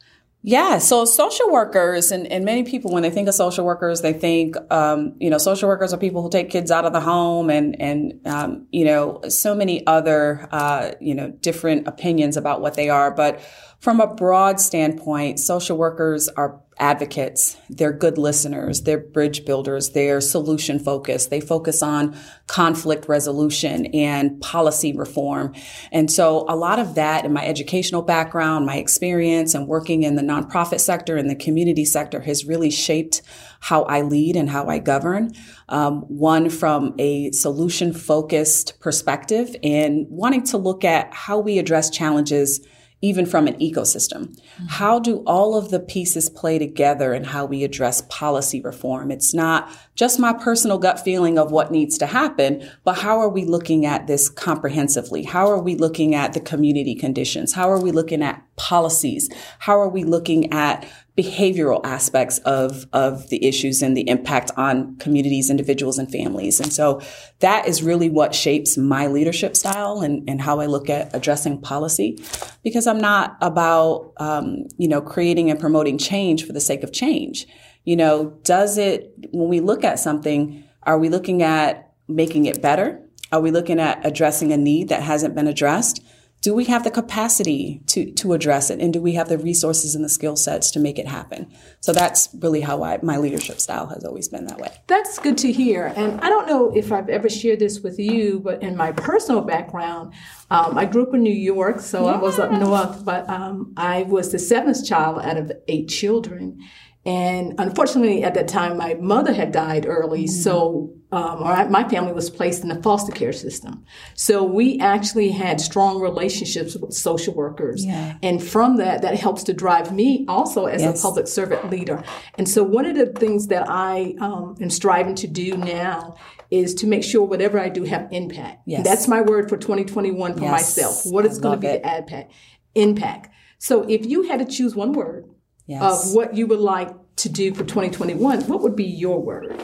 Yeah, 0.45 0.80
so 0.80 1.06
social 1.06 1.50
workers 1.50 2.12
and, 2.12 2.28
and 2.28 2.44
many 2.44 2.63
people, 2.63 2.92
when 2.92 3.01
they 3.01 3.10
think 3.10 3.30
of 3.30 3.34
social 3.34 3.63
workers, 3.63 4.01
they 4.01 4.12
think, 4.12 4.57
um, 4.74 5.16
you 5.18 5.30
know, 5.30 5.38
social 5.38 5.69
workers 5.69 5.94
are 5.94 5.98
people 5.98 6.22
who 6.22 6.30
take 6.30 6.50
kids 6.50 6.69
out 6.69 6.84
of 6.84 6.92
the 6.92 7.00
home 7.00 7.50
and, 7.50 7.80
and 7.80 8.19
um, 8.25 8.68
you 8.69 8.84
know, 8.84 9.22
so 9.30 9.56
many 9.56 9.88
other, 9.88 10.50
uh, 10.51 10.92
you 11.00 11.16
know, 11.16 11.30
different 11.30 11.88
opinions 11.88 12.36
about 12.36 12.60
what 12.60 12.74
they 12.74 12.90
are. 12.90 13.10
But 13.10 13.40
from 13.84 14.00
a 14.00 14.08
broad 14.08 14.62
standpoint, 14.62 15.38
social 15.42 15.78
workers 15.78 16.30
are 16.30 16.62
advocates. 16.80 17.58
They're 17.70 17.92
good 17.92 18.18
listeners. 18.18 18.84
They're 18.84 18.98
bridge 18.98 19.44
builders. 19.44 19.90
They're 19.90 20.22
solution 20.22 20.80
focused. 20.80 21.30
They 21.30 21.42
focus 21.42 21.84
on 21.84 22.18
conflict 22.48 23.10
resolution 23.10 23.88
and 23.88 24.40
policy 24.40 24.94
reform. 24.96 25.54
And 25.92 26.10
so 26.10 26.46
a 26.48 26.56
lot 26.56 26.80
of 26.80 26.96
that 26.96 27.26
in 27.26 27.34
my 27.34 27.46
educational 27.46 28.02
background, 28.04 28.66
my 28.66 28.78
experience 28.78 29.54
and 29.54 29.68
working 29.68 30.04
in 30.04 30.16
the 30.16 30.22
nonprofit 30.22 30.80
sector 30.80 31.18
and 31.18 31.30
the 31.30 31.36
community 31.36 31.84
sector 31.84 32.22
has 32.22 32.46
really 32.46 32.72
shaped 32.72 33.22
how 33.60 33.84
I 33.84 34.02
lead 34.02 34.38
and 34.38 34.50
how 34.50 34.68
I 34.68 34.80
govern. 34.80 35.34
Um, 35.68 36.04
one 36.04 36.50
from 36.50 36.96
a 37.00 37.34
solution 37.34 37.92
focused 37.92 38.80
perspective 38.80 39.58
and 39.62 40.06
wanting 40.10 40.44
to 40.46 40.58
look 40.58 40.86
at 40.86 41.14
how 41.14 41.40
we 41.40 41.60
address 41.60 41.90
challenges 41.90 42.66
even 43.04 43.26
from 43.26 43.48
an 43.48 43.60
ecosystem. 43.60 44.30
Mm-hmm. 44.30 44.66
How 44.68 44.98
do 44.98 45.18
all 45.28 45.58
of 45.58 45.72
the 45.72 45.80
pieces 45.82 46.30
play 46.30 46.58
together 46.58 47.12
and 47.12 47.25
how 47.25 47.46
we 47.46 47.66
address 47.66 48.01
policy 48.08 48.62
reform? 48.62 49.12
It's 49.12 49.34
not 49.34 49.70
just 49.94 50.20
my 50.20 50.32
personal 50.32 50.77
gut 50.77 51.01
feeling 51.01 51.38
of 51.38 51.51
what 51.51 51.70
needs 51.70 51.98
to 51.98 52.06
happen, 52.06 52.68
but 52.86 53.00
how 53.00 53.20
are 53.20 53.27
we 53.27 53.44
looking 53.44 53.86
at 53.86 54.08
this 54.08 54.30
comprehensively? 54.30 55.24
How 55.24 55.50
are 55.50 55.62
we 55.62 55.75
looking 55.75 56.16
at 56.16 56.32
the 56.32 56.39
community 56.39 56.96
conditions? 56.96 57.54
How 57.54 57.70
are 57.70 57.82
we 57.82 57.92
looking 57.92 58.24
at 58.24 58.42
policies? 58.55 59.29
How 59.60 59.79
are 59.79 59.89
we 59.89 60.03
looking 60.03 60.51
at 60.51 60.86
behavioral 61.17 61.79
aspects 61.83 62.39
of, 62.39 62.88
of 62.91 63.29
the 63.29 63.45
issues 63.45 63.83
and 63.83 63.95
the 63.95 64.07
impact 64.10 64.50
on 64.57 64.95
communities, 64.98 65.51
individuals, 65.51 66.00
and 66.00 66.12
families. 66.12 66.60
And 66.60 66.74
so 66.74 67.01
that 67.39 67.67
is 67.67 67.83
really 67.83 68.10
what 68.10 68.33
shapes 68.33 68.77
my 68.77 69.05
leadership 69.05 69.55
style 69.55 70.01
and, 70.01 70.27
and 70.27 70.41
how 70.41 70.60
I 70.60 70.65
look 70.65 70.89
at 70.89 71.15
addressing 71.15 71.62
policy 71.62 72.17
because 72.63 72.88
I'm 72.88 73.00
not 73.00 73.38
about, 73.41 74.13
um, 74.17 74.65
you 74.77 74.88
know, 74.88 75.01
creating 75.01 75.51
and 75.51 75.60
promoting 75.60 76.00
change 76.00 76.48
for 76.48 76.53
the 76.53 76.62
sake 76.62 76.81
of 76.81 76.91
change. 76.91 77.45
You 77.83 77.95
know, 77.95 78.39
does 78.43 78.79
it, 78.79 79.13
when 79.31 79.50
we 79.50 79.60
look 79.60 79.83
at 79.83 80.00
something, 80.00 80.63
are 80.81 80.98
we 80.98 81.10
looking 81.10 81.43
at 81.43 81.91
making 82.07 82.48
it 82.48 82.60
better? 82.60 83.00
Are 83.31 83.41
we 83.41 83.51
looking 83.51 83.79
at 83.79 84.03
addressing 84.03 84.51
a 84.51 84.57
need 84.57 84.89
that 84.89 85.03
hasn't 85.03 85.36
been 85.36 85.48
addressed? 85.48 86.03
Do 86.44 86.54
we 86.54 86.66
have 86.66 86.84
the 86.84 86.92
capacity 86.92 87.82
to, 87.88 88.12
to 88.12 88.34
address 88.34 88.70
it? 88.70 88.82
And 88.82 88.92
do 88.92 89.02
we 89.02 89.14
have 89.14 89.30
the 89.30 89.38
resources 89.38 89.96
and 89.96 90.04
the 90.04 90.10
skill 90.10 90.36
sets 90.36 90.72
to 90.72 90.80
make 90.80 91.00
it 91.00 91.08
happen? 91.08 91.50
So 91.80 91.94
that's 91.94 92.28
really 92.38 92.60
how 92.60 92.84
I, 92.84 93.00
my 93.02 93.16
leadership 93.16 93.62
style 93.62 93.88
has 93.88 94.04
always 94.04 94.28
been 94.28 94.46
that 94.48 94.60
way. 94.60 94.70
That's 94.88 95.18
good 95.20 95.38
to 95.38 95.54
hear. 95.54 95.94
And 95.96 96.20
I 96.20 96.28
don't 96.28 96.46
know 96.46 96.70
if 96.76 96.92
I've 96.92 97.08
ever 97.08 97.30
shared 97.30 97.60
this 97.60 97.80
with 97.80 97.98
you, 97.98 98.42
but 98.42 98.62
in 98.62 98.76
my 98.76 98.92
personal 98.92 99.40
background, 99.40 100.14
um, 100.52 100.78
I 100.78 100.84
grew 100.84 101.08
up 101.08 101.14
in 101.14 101.24
New 101.24 101.34
York, 101.34 101.80
so 101.80 102.06
yeah. 102.06 102.16
I 102.16 102.18
was 102.18 102.38
up 102.38 102.52
north, 102.52 103.06
but 103.06 103.28
um, 103.30 103.74
I 103.78 104.04
was 104.04 104.34
the 104.34 104.40
seventh 104.40 104.86
child 104.86 105.20
out 105.20 105.38
of 105.38 105.50
eight 105.70 105.88
children. 105.88 106.60
And 107.05 107.55
unfortunately, 107.57 108.24
at 108.24 108.33
that 108.36 108.48
time, 108.48 108.77
my 108.77 108.93
mother 108.93 109.33
had 109.33 109.51
died 109.51 109.86
early, 109.86 110.24
mm-hmm. 110.24 110.41
so 110.41 110.93
um, 111.12 111.41
my 111.69 111.88
family 111.89 112.13
was 112.13 112.29
placed 112.29 112.63
in 112.63 112.69
the 112.69 112.81
foster 112.81 113.12
care 113.12 113.33
system. 113.33 113.83
So 114.15 114.41
we 114.43 114.79
actually 114.79 115.29
had 115.29 115.60
strong 115.60 116.00
relationships 116.00 116.77
with 116.77 116.93
social 116.93 117.33
workers, 117.33 117.86
yeah. 117.86 118.17
and 118.24 118.41
from 118.41 118.77
that, 118.77 119.01
that 119.01 119.19
helps 119.19 119.43
to 119.43 119.53
drive 119.53 119.91
me 119.91 120.25
also 120.29 120.65
as 120.65 120.81
yes. 120.81 121.00
a 121.00 121.01
public 121.05 121.27
servant 121.27 121.69
leader. 121.69 122.03
And 122.38 122.48
so 122.48 122.63
one 122.63 122.86
of 122.86 122.95
the 122.95 123.07
things 123.07 123.48
that 123.48 123.69
I 123.69 124.15
um, 124.22 124.55
am 124.62 124.69
striving 124.69 125.15
to 125.15 125.27
do 125.27 125.57
now 125.57 126.15
is 126.51 126.74
to 126.75 126.88
make 126.88 127.03
sure 127.03 127.25
whatever 127.25 127.60
I 127.60 127.67
do 127.67 127.83
have 127.83 128.07
impact. 128.12 128.62
Yes. 128.65 128.86
That's 128.86 129.07
my 129.10 129.22
word 129.22 129.50
for 129.50 129.57
2021 129.57 130.36
for 130.36 130.39
yes. 130.39 130.51
myself. 130.51 131.01
What 131.05 131.25
is 131.25 131.38
going 131.38 131.60
to 131.60 131.60
be 131.60 131.67
it. 131.67 131.83
the 131.83 131.98
impact? 131.98 132.31
Impact. 132.75 133.29
So 133.57 133.83
if 133.89 134.05
you 134.05 134.24
had 134.24 134.39
to 134.39 134.45
choose 134.45 134.75
one 134.75 134.93
word 134.93 135.33
yes. 135.65 136.10
of 136.10 136.15
what 136.15 136.36
you 136.36 136.48
would 136.48 136.60
like 136.60 136.89
to 137.17 137.29
do 137.29 137.53
for 137.53 137.63
2021, 137.63 138.41
what 138.48 138.62
would 138.62 138.75
be 138.75 138.86
your 138.86 139.22
word? 139.22 139.62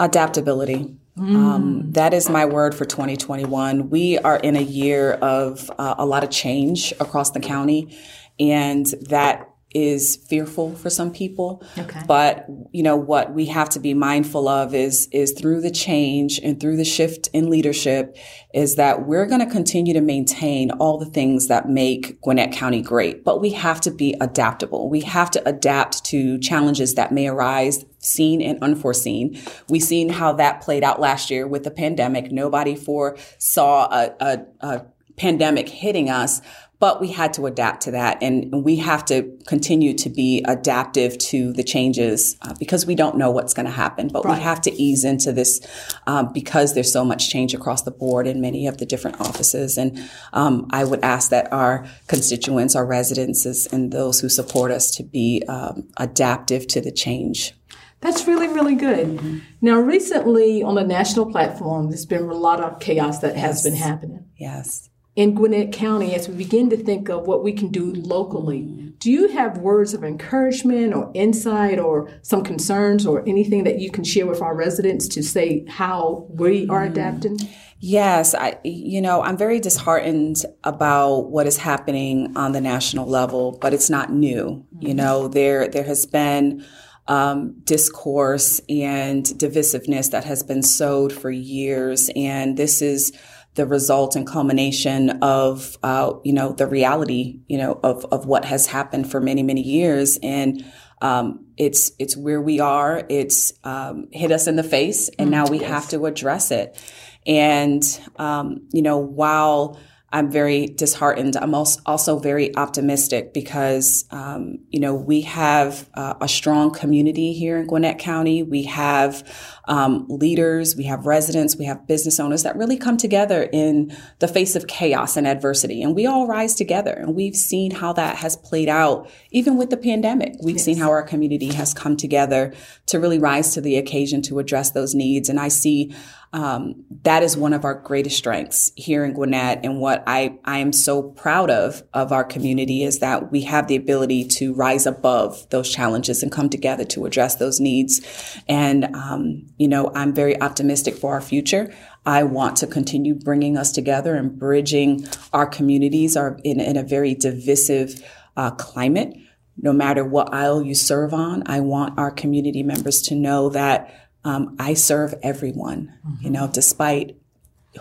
Adaptability. 0.00 0.96
Mm. 1.18 1.36
Um, 1.36 1.92
that 1.92 2.14
is 2.14 2.28
my 2.28 2.44
word 2.44 2.74
for 2.74 2.84
2021. 2.84 3.90
We 3.90 4.18
are 4.18 4.36
in 4.36 4.56
a 4.56 4.62
year 4.62 5.14
of 5.14 5.70
uh, 5.78 5.96
a 5.98 6.06
lot 6.06 6.22
of 6.22 6.30
change 6.30 6.92
across 7.00 7.32
the 7.32 7.40
county, 7.40 7.96
and 8.38 8.86
that 9.08 9.50
is 9.74 10.16
fearful 10.16 10.74
for 10.76 10.88
some 10.88 11.12
people. 11.12 11.62
Okay. 11.76 12.00
But 12.06 12.46
you 12.72 12.82
know 12.82 12.96
what 12.96 13.34
we 13.34 13.46
have 13.46 13.68
to 13.70 13.80
be 13.80 13.92
mindful 13.92 14.48
of 14.48 14.74
is 14.74 15.08
is 15.12 15.32
through 15.32 15.60
the 15.60 15.70
change 15.70 16.38
and 16.42 16.58
through 16.58 16.78
the 16.78 16.84
shift 16.84 17.28
in 17.34 17.50
leadership 17.50 18.16
is 18.54 18.76
that 18.76 19.06
we're 19.06 19.26
going 19.26 19.46
to 19.46 19.52
continue 19.52 19.92
to 19.92 20.00
maintain 20.00 20.70
all 20.72 20.96
the 20.96 21.06
things 21.06 21.48
that 21.48 21.68
make 21.68 22.20
Gwinnett 22.22 22.52
County 22.52 22.80
great, 22.80 23.24
but 23.24 23.40
we 23.40 23.50
have 23.50 23.80
to 23.82 23.90
be 23.90 24.14
adaptable. 24.20 24.88
We 24.88 25.02
have 25.02 25.30
to 25.32 25.46
adapt 25.46 26.04
to 26.06 26.38
challenges 26.38 26.94
that 26.94 27.12
may 27.12 27.28
arise 27.28 27.84
seen 27.98 28.40
and 28.40 28.62
unforeseen. 28.62 29.38
We've 29.68 29.82
seen 29.82 30.08
how 30.08 30.32
that 30.34 30.62
played 30.62 30.82
out 30.82 30.98
last 30.98 31.30
year 31.30 31.46
with 31.46 31.64
the 31.64 31.70
pandemic. 31.70 32.32
Nobody 32.32 32.74
foresaw 32.74 33.88
a, 33.90 34.14
a, 34.20 34.40
a 34.60 34.86
pandemic 35.18 35.68
hitting 35.68 36.08
us, 36.08 36.40
but 36.80 37.00
we 37.00 37.08
had 37.08 37.32
to 37.32 37.46
adapt 37.46 37.82
to 37.82 37.90
that 37.90 38.18
and 38.22 38.64
we 38.64 38.76
have 38.76 39.04
to 39.04 39.36
continue 39.46 39.92
to 39.94 40.08
be 40.08 40.44
adaptive 40.46 41.18
to 41.18 41.52
the 41.52 41.64
changes 41.64 42.36
uh, 42.42 42.54
because 42.58 42.86
we 42.86 42.94
don't 42.94 43.16
know 43.16 43.30
what's 43.30 43.54
going 43.54 43.66
to 43.66 43.72
happen 43.72 44.08
but 44.08 44.24
right. 44.24 44.36
we 44.36 44.42
have 44.42 44.60
to 44.60 44.72
ease 44.72 45.04
into 45.04 45.32
this 45.32 45.60
um, 46.06 46.32
because 46.32 46.74
there's 46.74 46.92
so 46.92 47.04
much 47.04 47.30
change 47.30 47.54
across 47.54 47.82
the 47.82 47.90
board 47.90 48.26
in 48.26 48.40
many 48.40 48.66
of 48.66 48.78
the 48.78 48.86
different 48.86 49.20
offices 49.20 49.76
and 49.76 49.98
um, 50.32 50.66
i 50.70 50.84
would 50.84 51.02
ask 51.04 51.30
that 51.30 51.52
our 51.52 51.86
constituents 52.06 52.74
our 52.74 52.86
residents 52.86 53.66
and 53.66 53.92
those 53.92 54.20
who 54.20 54.28
support 54.28 54.70
us 54.70 54.90
to 54.90 55.02
be 55.02 55.42
um, 55.48 55.88
adaptive 55.98 56.66
to 56.66 56.80
the 56.80 56.92
change 56.92 57.54
that's 58.00 58.28
really, 58.28 58.46
really 58.46 58.76
good. 58.76 59.08
Mm-hmm. 59.08 59.38
Now, 59.60 59.80
recently 59.80 60.62
on 60.62 60.76
the 60.76 60.84
national 60.84 61.32
platform, 61.32 61.88
there's 61.88 62.06
been 62.06 62.22
a 62.22 62.32
lot 62.32 62.60
of 62.60 62.78
chaos 62.78 63.18
that 63.22 63.34
yes. 63.34 63.44
has 63.44 63.64
been 63.64 63.74
happening. 63.74 64.24
Yes 64.36 64.88
in 65.18 65.34
Gwinnett 65.34 65.72
County 65.72 66.14
as 66.14 66.28
we 66.28 66.36
begin 66.36 66.70
to 66.70 66.76
think 66.76 67.08
of 67.08 67.26
what 67.26 67.42
we 67.42 67.52
can 67.52 67.72
do 67.72 67.92
locally. 67.92 68.62
Do 68.98 69.10
you 69.10 69.26
have 69.30 69.58
words 69.58 69.92
of 69.92 70.04
encouragement 70.04 70.94
or 70.94 71.10
insight 71.12 71.80
or 71.80 72.08
some 72.22 72.44
concerns 72.44 73.04
or 73.04 73.28
anything 73.28 73.64
that 73.64 73.80
you 73.80 73.90
can 73.90 74.04
share 74.04 74.26
with 74.26 74.40
our 74.40 74.54
residents 74.54 75.08
to 75.08 75.24
say 75.24 75.64
how 75.66 76.28
we 76.30 76.68
are 76.68 76.82
mm-hmm. 76.82 76.92
adapting? 76.92 77.38
Yes, 77.80 78.32
I 78.32 78.60
you 78.62 79.00
know, 79.00 79.20
I'm 79.20 79.36
very 79.36 79.58
disheartened 79.58 80.36
about 80.62 81.30
what 81.30 81.48
is 81.48 81.56
happening 81.56 82.36
on 82.36 82.52
the 82.52 82.60
national 82.60 83.08
level, 83.08 83.58
but 83.60 83.74
it's 83.74 83.90
not 83.90 84.12
new. 84.12 84.64
You 84.78 84.88
mm-hmm. 84.90 84.96
know, 84.96 85.26
there 85.26 85.66
there 85.66 85.84
has 85.84 86.06
been 86.06 86.64
um, 87.08 87.58
discourse 87.64 88.60
and 88.68 89.24
divisiveness 89.24 90.12
that 90.12 90.24
has 90.24 90.44
been 90.44 90.62
sowed 90.62 91.12
for 91.12 91.30
years, 91.30 92.08
and 92.14 92.56
this 92.56 92.82
is 92.82 93.12
the 93.58 93.66
result 93.66 94.14
and 94.14 94.24
culmination 94.24 95.10
of 95.20 95.76
uh, 95.82 96.12
you 96.22 96.32
know 96.32 96.52
the 96.52 96.66
reality 96.66 97.40
you 97.48 97.58
know 97.58 97.78
of 97.82 98.06
of 98.06 98.24
what 98.24 98.44
has 98.44 98.68
happened 98.68 99.10
for 99.10 99.20
many 99.20 99.42
many 99.42 99.60
years 99.60 100.16
and 100.22 100.64
um, 101.02 101.44
it's 101.56 101.90
it's 101.98 102.16
where 102.16 102.40
we 102.40 102.60
are 102.60 103.04
it's 103.08 103.52
um, 103.64 104.06
hit 104.12 104.30
us 104.30 104.46
in 104.46 104.54
the 104.54 104.62
face 104.62 105.10
and 105.18 105.28
mm, 105.28 105.32
now 105.32 105.46
we 105.46 105.58
yes. 105.58 105.68
have 105.68 105.88
to 105.88 106.06
address 106.06 106.52
it 106.52 106.80
and 107.26 108.00
um, 108.16 108.68
you 108.72 108.80
know 108.80 108.98
while 108.98 109.78
I'm 110.10 110.30
very 110.30 110.66
disheartened. 110.66 111.36
I'm 111.36 111.54
also 111.54 112.18
very 112.18 112.56
optimistic 112.56 113.34
because, 113.34 114.06
um, 114.10 114.60
you 114.70 114.80
know, 114.80 114.94
we 114.94 115.20
have 115.22 115.86
uh, 115.92 116.14
a 116.22 116.28
strong 116.28 116.72
community 116.72 117.34
here 117.34 117.58
in 117.58 117.66
Gwinnett 117.66 117.98
County. 117.98 118.42
We 118.42 118.62
have 118.62 119.22
um, 119.68 120.06
leaders, 120.08 120.74
we 120.74 120.84
have 120.84 121.06
residents, 121.06 121.56
we 121.56 121.66
have 121.66 121.86
business 121.86 122.18
owners 122.18 122.42
that 122.42 122.56
really 122.56 122.76
come 122.76 122.96
together 122.96 123.48
in 123.52 123.94
the 124.18 124.28
face 124.28 124.56
of 124.56 124.66
chaos 124.66 125.16
and 125.16 125.26
adversity. 125.26 125.82
And 125.82 125.94
we 125.94 126.06
all 126.06 126.26
rise 126.26 126.54
together. 126.54 126.92
And 126.92 127.14
we've 127.14 127.36
seen 127.36 127.70
how 127.70 127.92
that 127.92 128.16
has 128.16 128.36
played 128.36 128.68
out 128.68 129.10
even 129.30 129.56
with 129.56 129.70
the 129.70 129.76
pandemic. 129.76 130.34
We've 130.42 130.56
yes. 130.56 130.64
seen 130.64 130.78
how 130.78 130.90
our 130.90 131.02
community 131.02 131.52
has 131.52 131.74
come 131.74 131.96
together 131.96 132.54
to 132.86 132.98
really 132.98 133.18
rise 133.18 133.54
to 133.54 133.60
the 133.60 133.76
occasion 133.76 134.22
to 134.22 134.38
address 134.38 134.70
those 134.70 134.94
needs. 134.94 135.28
And 135.28 135.38
I 135.38 135.48
see 135.48 135.94
um, 136.32 136.84
that 137.04 137.22
is 137.22 137.36
one 137.36 137.54
of 137.54 137.64
our 137.64 137.74
greatest 137.74 138.18
strengths 138.18 138.70
here 138.76 139.04
in 139.04 139.14
Gwinnett. 139.14 139.60
And 139.64 139.80
what 139.80 140.02
I, 140.06 140.38
I 140.44 140.58
am 140.58 140.72
so 140.72 141.02
proud 141.02 141.50
of, 141.50 141.82
of 141.94 142.12
our 142.12 142.24
community 142.24 142.82
is 142.82 142.98
that 142.98 143.32
we 143.32 143.42
have 143.42 143.66
the 143.66 143.76
ability 143.76 144.24
to 144.24 144.52
rise 144.52 144.86
above 144.86 145.48
those 145.50 145.70
challenges 145.70 146.22
and 146.22 146.30
come 146.30 146.50
together 146.50 146.84
to 146.84 147.06
address 147.06 147.36
those 147.36 147.60
needs. 147.60 148.02
And, 148.46 148.94
um, 148.94 149.46
you 149.58 149.68
know, 149.68 149.90
I'm 149.94 150.14
very 150.14 150.40
optimistic 150.40 150.94
for 150.96 151.14
our 151.14 151.20
future. 151.20 151.74
I 152.06 152.22
want 152.22 152.56
to 152.58 152.66
continue 152.66 153.14
bringing 153.14 153.58
us 153.58 153.72
together 153.72 154.14
and 154.14 154.38
bridging 154.38 155.06
our 155.32 155.46
communities 155.46 156.16
are 156.16 156.38
in, 156.44 156.60
in 156.60 156.76
a 156.76 156.82
very 156.82 157.14
divisive 157.14 158.02
uh, 158.36 158.52
climate. 158.52 159.14
No 159.60 159.72
matter 159.72 160.04
what 160.04 160.32
aisle 160.32 160.62
you 160.62 160.74
serve 160.74 161.12
on, 161.12 161.42
I 161.46 161.60
want 161.60 161.98
our 161.98 162.12
community 162.12 162.62
members 162.62 163.02
to 163.02 163.16
know 163.16 163.48
that 163.50 163.92
um, 164.24 164.56
I 164.58 164.74
serve 164.74 165.14
everyone, 165.22 165.92
mm-hmm. 166.06 166.24
you 166.24 166.30
know, 166.30 166.48
despite 166.48 167.16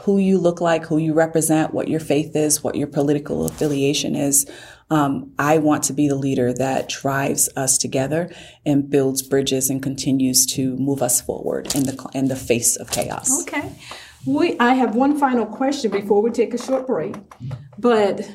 who 0.02 0.18
you 0.18 0.38
look 0.38 0.62
like, 0.62 0.86
who 0.86 0.98
you 0.98 1.14
represent, 1.14 1.74
what 1.74 1.88
your 1.88 2.00
faith 2.00 2.36
is, 2.36 2.64
what 2.64 2.76
your 2.76 2.88
political 2.88 3.46
affiliation 3.46 4.16
is. 4.16 4.50
Um, 4.90 5.34
I 5.38 5.58
want 5.58 5.84
to 5.86 5.94
be 5.94 6.08
the 6.08 6.16
leader 6.16 6.54
that 6.54 6.88
drives 6.88 7.50
us 7.56 7.78
together 7.78 8.32
and 8.66 8.90
builds 8.90 9.22
bridges 9.22 9.70
and 9.70 9.84
continues 9.84 10.46
to 10.54 10.78
move 10.78 11.02
us 11.02 11.20
forward 11.20 11.76
in 11.76 11.84
the 11.84 12.10
in 12.14 12.30
the 12.30 12.36
face 12.36 12.78
of 12.78 12.90
chaos. 12.90 13.42
Okay. 13.44 13.72
We, 14.26 14.58
I 14.60 14.74
have 14.74 14.96
one 14.96 15.18
final 15.18 15.46
question 15.46 15.92
before 15.92 16.22
we 16.22 16.32
take 16.32 16.54
a 16.54 16.58
short 16.58 16.88
break, 16.88 17.16
but 17.78 18.30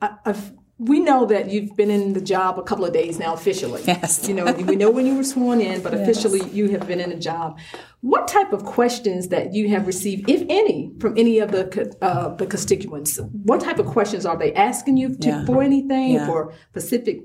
I, 0.00 0.16
I've 0.26 0.52
we 0.80 0.98
know 0.98 1.26
that 1.26 1.50
you've 1.50 1.76
been 1.76 1.90
in 1.90 2.14
the 2.14 2.22
job 2.22 2.58
a 2.58 2.62
couple 2.62 2.86
of 2.86 2.94
days 2.94 3.18
now 3.18 3.34
officially. 3.34 3.82
Yes. 3.86 4.26
You 4.26 4.34
know, 4.34 4.50
we 4.50 4.76
know 4.76 4.90
when 4.90 5.04
you 5.04 5.14
were 5.14 5.24
sworn 5.24 5.60
in, 5.60 5.82
but 5.82 5.92
yes. 5.92 6.02
officially 6.02 6.48
you 6.50 6.70
have 6.70 6.88
been 6.88 7.00
in 7.00 7.12
a 7.12 7.18
job. 7.18 7.58
What 8.02 8.28
type 8.28 8.52
of 8.52 8.64
questions 8.64 9.28
that 9.28 9.52
you 9.52 9.68
have 9.68 9.86
received, 9.86 10.30
if 10.30 10.42
any, 10.48 10.92
from 11.00 11.18
any 11.18 11.38
of 11.38 11.50
the 11.52 11.94
uh, 12.00 12.34
the 12.34 12.46
constituents? 12.46 13.20
What 13.44 13.60
type 13.60 13.78
of 13.78 13.86
questions 13.86 14.24
are 14.24 14.38
they 14.38 14.54
asking 14.54 14.96
you 14.96 15.14
to, 15.16 15.28
yeah. 15.28 15.44
for 15.44 15.62
anything 15.62 16.12
yeah. 16.12 16.26
for 16.26 16.54
specific 16.70 17.24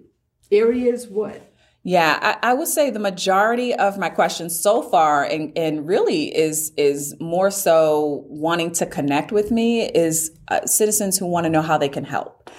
areas? 0.51 1.07
What? 1.07 1.53
Yeah, 1.87 2.17
I, 2.19 2.49
I, 2.49 2.53
would 2.55 2.67
say 2.67 2.89
the 2.89 2.99
majority 2.99 3.75
of 3.75 3.99
my 3.99 4.09
questions 4.09 4.59
so 4.59 4.81
far, 4.81 5.23
and, 5.23 5.55
and 5.55 5.87
really 5.87 6.35
is 6.35 6.71
is 6.77 7.15
more 7.21 7.51
so 7.51 8.25
wanting 8.27 8.71
to 8.73 8.87
connect 8.87 9.31
with 9.31 9.51
me, 9.51 9.83
is 9.83 10.31
uh, 10.47 10.65
citizens 10.65 11.17
who 11.17 11.27
want 11.27 11.43
to 11.45 11.49
know 11.49 11.61
how 11.61 11.77
they 11.77 11.87
can 11.89 12.03
help. 12.03 12.49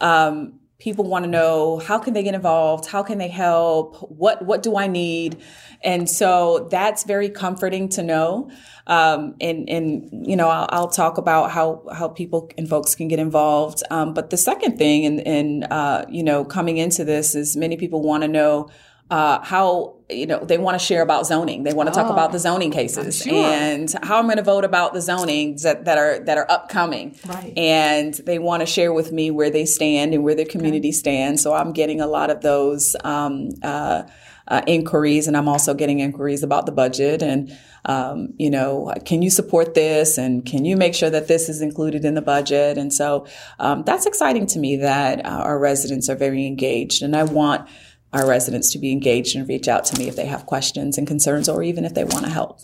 Um, 0.00 0.57
people 0.78 1.04
want 1.04 1.24
to 1.24 1.30
know 1.30 1.78
how 1.78 1.98
can 1.98 2.14
they 2.14 2.22
get 2.22 2.34
involved? 2.34 2.86
How 2.86 3.02
can 3.02 3.18
they 3.18 3.28
help? 3.28 3.96
What 4.10 4.44
what 4.44 4.62
do 4.62 4.76
i 4.76 4.86
need? 4.86 5.42
And 5.82 6.08
so 6.08 6.68
that's 6.70 7.04
very 7.04 7.28
comforting 7.28 7.88
to 7.90 8.02
know. 8.02 8.50
Um, 8.86 9.34
and 9.40 9.68
and 9.68 10.26
you 10.26 10.36
know 10.36 10.48
I'll, 10.48 10.68
I'll, 10.70 10.88
talk 10.88 11.18
about 11.18 11.50
how 11.50 11.82
how 11.92 12.08
people 12.08 12.50
and 12.56 12.68
folks 12.68 12.94
can 12.94 13.08
get 13.08 13.18
involved. 13.18 13.82
Um, 13.90 14.14
but 14.14 14.30
the 14.30 14.36
second 14.36 14.78
thing 14.78 15.04
and 15.04 15.26
and 15.26 15.66
uh, 15.70 16.04
you 16.08 16.22
know 16.22 16.44
coming 16.44 16.78
into 16.78 17.04
this 17.04 17.34
is 17.34 17.56
many 17.56 17.76
people 17.76 18.00
want 18.00 18.22
to 18.22 18.28
know 18.28 18.70
uh, 19.10 19.42
how 19.42 19.94
you 20.10 20.26
know 20.26 20.44
they 20.44 20.58
want 20.58 20.78
to 20.78 20.84
share 20.84 21.02
about 21.02 21.26
zoning. 21.26 21.62
They 21.62 21.72
want 21.72 21.88
to 21.88 21.94
talk 21.94 22.08
oh, 22.08 22.12
about 22.12 22.32
the 22.32 22.38
zoning 22.38 22.70
cases. 22.70 23.22
sure. 23.22 23.34
and 23.34 23.92
how 24.02 24.18
i'm 24.18 24.24
going 24.24 24.36
to 24.36 24.42
vote 24.42 24.64
about 24.64 24.92
the 24.92 25.00
zonings 25.00 25.62
that, 25.62 25.84
that 25.84 25.98
are 25.98 26.18
that 26.20 26.38
are 26.38 26.50
upcoming. 26.50 27.16
Right. 27.26 27.52
and 27.56 28.14
they 28.14 28.38
want 28.38 28.60
to 28.60 28.66
share 28.66 28.92
with 28.92 29.12
me 29.12 29.30
where 29.30 29.50
they 29.50 29.66
stand 29.66 30.14
and 30.14 30.24
where 30.24 30.34
their 30.34 30.46
community 30.46 30.88
okay. 30.88 30.92
stands. 30.92 31.42
So 31.42 31.54
i'm 31.54 31.72
getting 31.72 32.00
a 32.00 32.06
lot 32.06 32.30
of 32.30 32.40
those 32.42 32.96
um, 33.04 33.50
uh, 33.62 34.04
uh, 34.46 34.62
inquiries 34.66 35.26
and 35.26 35.36
i'm 35.36 35.48
also 35.48 35.74
getting 35.74 36.00
inquiries 36.00 36.42
about 36.42 36.64
the 36.66 36.72
budget 36.72 37.22
and 37.22 37.54
um, 37.84 38.34
you 38.38 38.50
know 38.50 38.92
can 39.04 39.22
you 39.22 39.30
support 39.30 39.74
this? 39.74 40.18
And 40.18 40.44
can 40.44 40.64
you 40.64 40.76
make 40.76 40.94
sure 40.94 41.10
that 41.10 41.28
this 41.28 41.48
is 41.48 41.62
included 41.62 42.04
in 42.04 42.14
the 42.14 42.22
budget? 42.22 42.76
And 42.76 42.92
so 42.92 43.26
um, 43.58 43.82
that's 43.84 44.06
exciting 44.06 44.46
to 44.48 44.58
me 44.58 44.76
that 44.76 45.24
uh, 45.24 45.28
our 45.28 45.58
residents 45.58 46.08
are 46.08 46.16
very 46.16 46.46
engaged. 46.46 47.02
And 47.02 47.16
i 47.16 47.24
want 47.24 47.68
our 48.12 48.26
residents 48.26 48.72
to 48.72 48.78
be 48.78 48.92
engaged 48.92 49.36
and 49.36 49.48
reach 49.48 49.68
out 49.68 49.84
to 49.86 49.98
me 49.98 50.08
if 50.08 50.16
they 50.16 50.26
have 50.26 50.46
questions 50.46 50.98
and 50.98 51.06
concerns 51.06 51.48
or 51.48 51.62
even 51.62 51.84
if 51.84 51.94
they 51.94 52.04
want 52.04 52.24
to 52.24 52.30
help. 52.30 52.60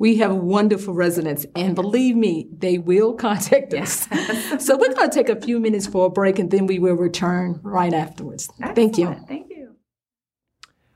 We 0.00 0.16
have 0.18 0.34
wonderful 0.36 0.94
residents, 0.94 1.44
and 1.56 1.74
believe 1.74 2.14
me, 2.14 2.48
they 2.56 2.78
will 2.78 3.14
contact 3.14 3.74
us. 3.74 4.06
so 4.64 4.76
we're 4.76 4.94
going 4.94 5.10
to 5.10 5.14
take 5.14 5.28
a 5.28 5.40
few 5.40 5.58
minutes 5.58 5.88
for 5.88 6.06
a 6.06 6.10
break, 6.10 6.38
and 6.38 6.52
then 6.52 6.66
we 6.66 6.78
will 6.78 6.94
return 6.94 7.58
right 7.64 7.92
afterwards. 7.92 8.48
Excellent. 8.60 8.76
Thank 8.76 8.98
you. 8.98 9.16
Thank 9.26 9.50
you. 9.50 9.74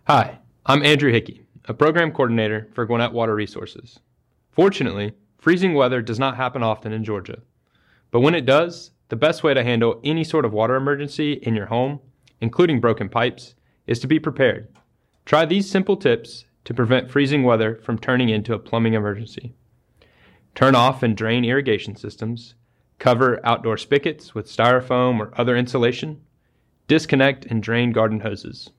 Hi, 0.06 0.38
I'm 0.66 0.84
Andrew 0.84 1.10
Hickey, 1.10 1.44
a 1.64 1.74
program 1.74 2.12
coordinator 2.12 2.68
for 2.74 2.86
Gwinnett 2.86 3.12
Water 3.12 3.34
Resources. 3.34 3.98
Fortunately, 4.52 5.14
freezing 5.38 5.74
weather 5.74 6.00
does 6.00 6.20
not 6.20 6.36
happen 6.36 6.62
often 6.62 6.92
in 6.92 7.02
Georgia, 7.02 7.42
but 8.12 8.20
when 8.20 8.36
it 8.36 8.46
does, 8.46 8.92
the 9.08 9.16
best 9.16 9.42
way 9.42 9.52
to 9.52 9.64
handle 9.64 10.00
any 10.04 10.22
sort 10.22 10.44
of 10.44 10.52
water 10.52 10.76
emergency 10.76 11.32
in 11.32 11.56
your 11.56 11.66
home, 11.66 11.98
including 12.40 12.80
broken 12.80 13.08
pipes, 13.08 13.56
is 13.86 13.98
to 14.00 14.06
be 14.06 14.18
prepared. 14.18 14.68
Try 15.24 15.44
these 15.44 15.70
simple 15.70 15.96
tips 15.96 16.44
to 16.64 16.74
prevent 16.74 17.10
freezing 17.10 17.42
weather 17.42 17.76
from 17.76 17.98
turning 17.98 18.28
into 18.28 18.54
a 18.54 18.58
plumbing 18.58 18.94
emergency. 18.94 19.54
Turn 20.54 20.74
off 20.74 21.02
and 21.02 21.16
drain 21.16 21.44
irrigation 21.44 21.96
systems. 21.96 22.54
Cover 22.98 23.40
outdoor 23.44 23.76
spigots 23.76 24.34
with 24.34 24.46
styrofoam 24.46 25.18
or 25.18 25.32
other 25.36 25.56
insulation. 25.56 26.20
Disconnect 26.88 27.46
and 27.46 27.62
drain 27.62 27.92
garden 27.92 28.20
hoses. 28.20 28.70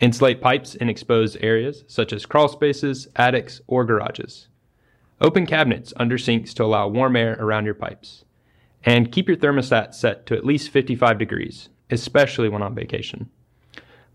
Insulate 0.00 0.40
pipes 0.40 0.74
in 0.74 0.88
exposed 0.88 1.36
areas 1.40 1.84
such 1.88 2.12
as 2.12 2.24
crawl 2.24 2.48
spaces, 2.48 3.08
attics, 3.16 3.60
or 3.66 3.84
garages. 3.84 4.48
Open 5.20 5.44
cabinets 5.44 5.92
under 5.96 6.16
sinks 6.16 6.54
to 6.54 6.64
allow 6.64 6.86
warm 6.86 7.16
air 7.16 7.36
around 7.40 7.64
your 7.64 7.74
pipes. 7.74 8.24
And 8.84 9.10
keep 9.10 9.26
your 9.26 9.36
thermostat 9.36 9.92
set 9.92 10.24
to 10.26 10.36
at 10.36 10.46
least 10.46 10.70
55 10.70 11.18
degrees, 11.18 11.68
especially 11.90 12.48
when 12.48 12.62
on 12.62 12.76
vacation. 12.76 13.28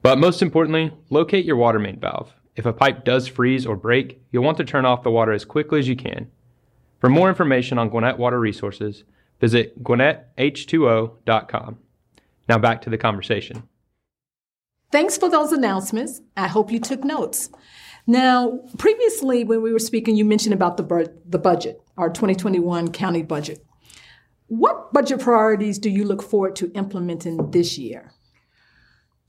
But 0.03 0.19
most 0.19 0.43
importantly, 0.43 0.91
locate 1.10 1.45
your 1.45 1.55
water 1.55 1.79
main 1.79 2.00
valve 2.00 2.31
if 2.55 2.65
a 2.65 2.74
pipe 2.74 3.03
does 3.03 3.27
freeze 3.27 3.65
or 3.65 3.75
break, 3.75 4.22
you'll 4.31 4.43
want 4.43 4.57
to 4.57 4.63
turn 4.63 4.86
off 4.86 5.01
the 5.03 5.10
water 5.10 5.31
as 5.31 5.43
quickly 5.45 5.79
as 5.79 5.88
you 5.88 5.95
can. 5.95 6.29
For 7.00 7.10
more 7.10 7.29
information 7.29 7.79
on 7.79 7.89
Gwinnett 7.89 8.19
Water 8.19 8.39
Resources, 8.39 9.03
visit 9.39 9.83
gwinnetth2o.com. 9.83 11.79
Now 12.48 12.57
back 12.57 12.81
to 12.83 12.89
the 12.89 12.98
conversation. 12.98 13.63
Thanks 14.91 15.17
for 15.17 15.29
those 15.29 15.51
announcements. 15.51 16.22
I 16.38 16.48
hope 16.48 16.72
you 16.72 16.79
took 16.79 17.03
notes. 17.03 17.50
Now, 18.05 18.60
previously, 18.77 19.43
when 19.43 19.63
we 19.63 19.74
were 19.74 19.79
speaking, 19.79 20.15
you 20.15 20.25
mentioned 20.25 20.53
about 20.53 20.77
the, 20.77 20.83
bur- 20.83 21.15
the 21.25 21.39
budget, 21.39 21.81
our 21.98 22.10
2021 22.10 22.91
county 22.91 23.24
budget. 23.24 23.65
What 24.48 24.93
budget 24.93 25.22
priorities 25.22 25.79
do 25.79 25.89
you 25.89 26.05
look 26.05 26.22
forward 26.22 26.55
to 26.57 26.72
implementing 26.74 27.50
this 27.51 27.77
year? 27.77 28.12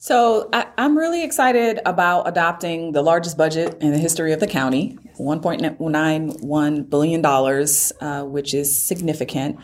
So 0.04 0.50
I, 0.52 0.66
am 0.76 0.99
really 0.99 1.25
excited 1.25 1.80
about 1.87 2.28
adopting 2.28 2.92
the 2.92 3.00
largest 3.00 3.38
budget 3.38 3.78
in 3.80 3.92
the 3.92 3.96
history 3.96 4.34
of 4.34 4.40
the 4.40 4.46
county, 4.46 4.99
$1.91 5.18 6.90
billion, 6.90 7.25
uh, 7.25 8.25
which 8.26 8.52
is 8.52 8.84
significant. 8.84 9.58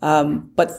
Um, 0.00 0.52
but 0.54 0.70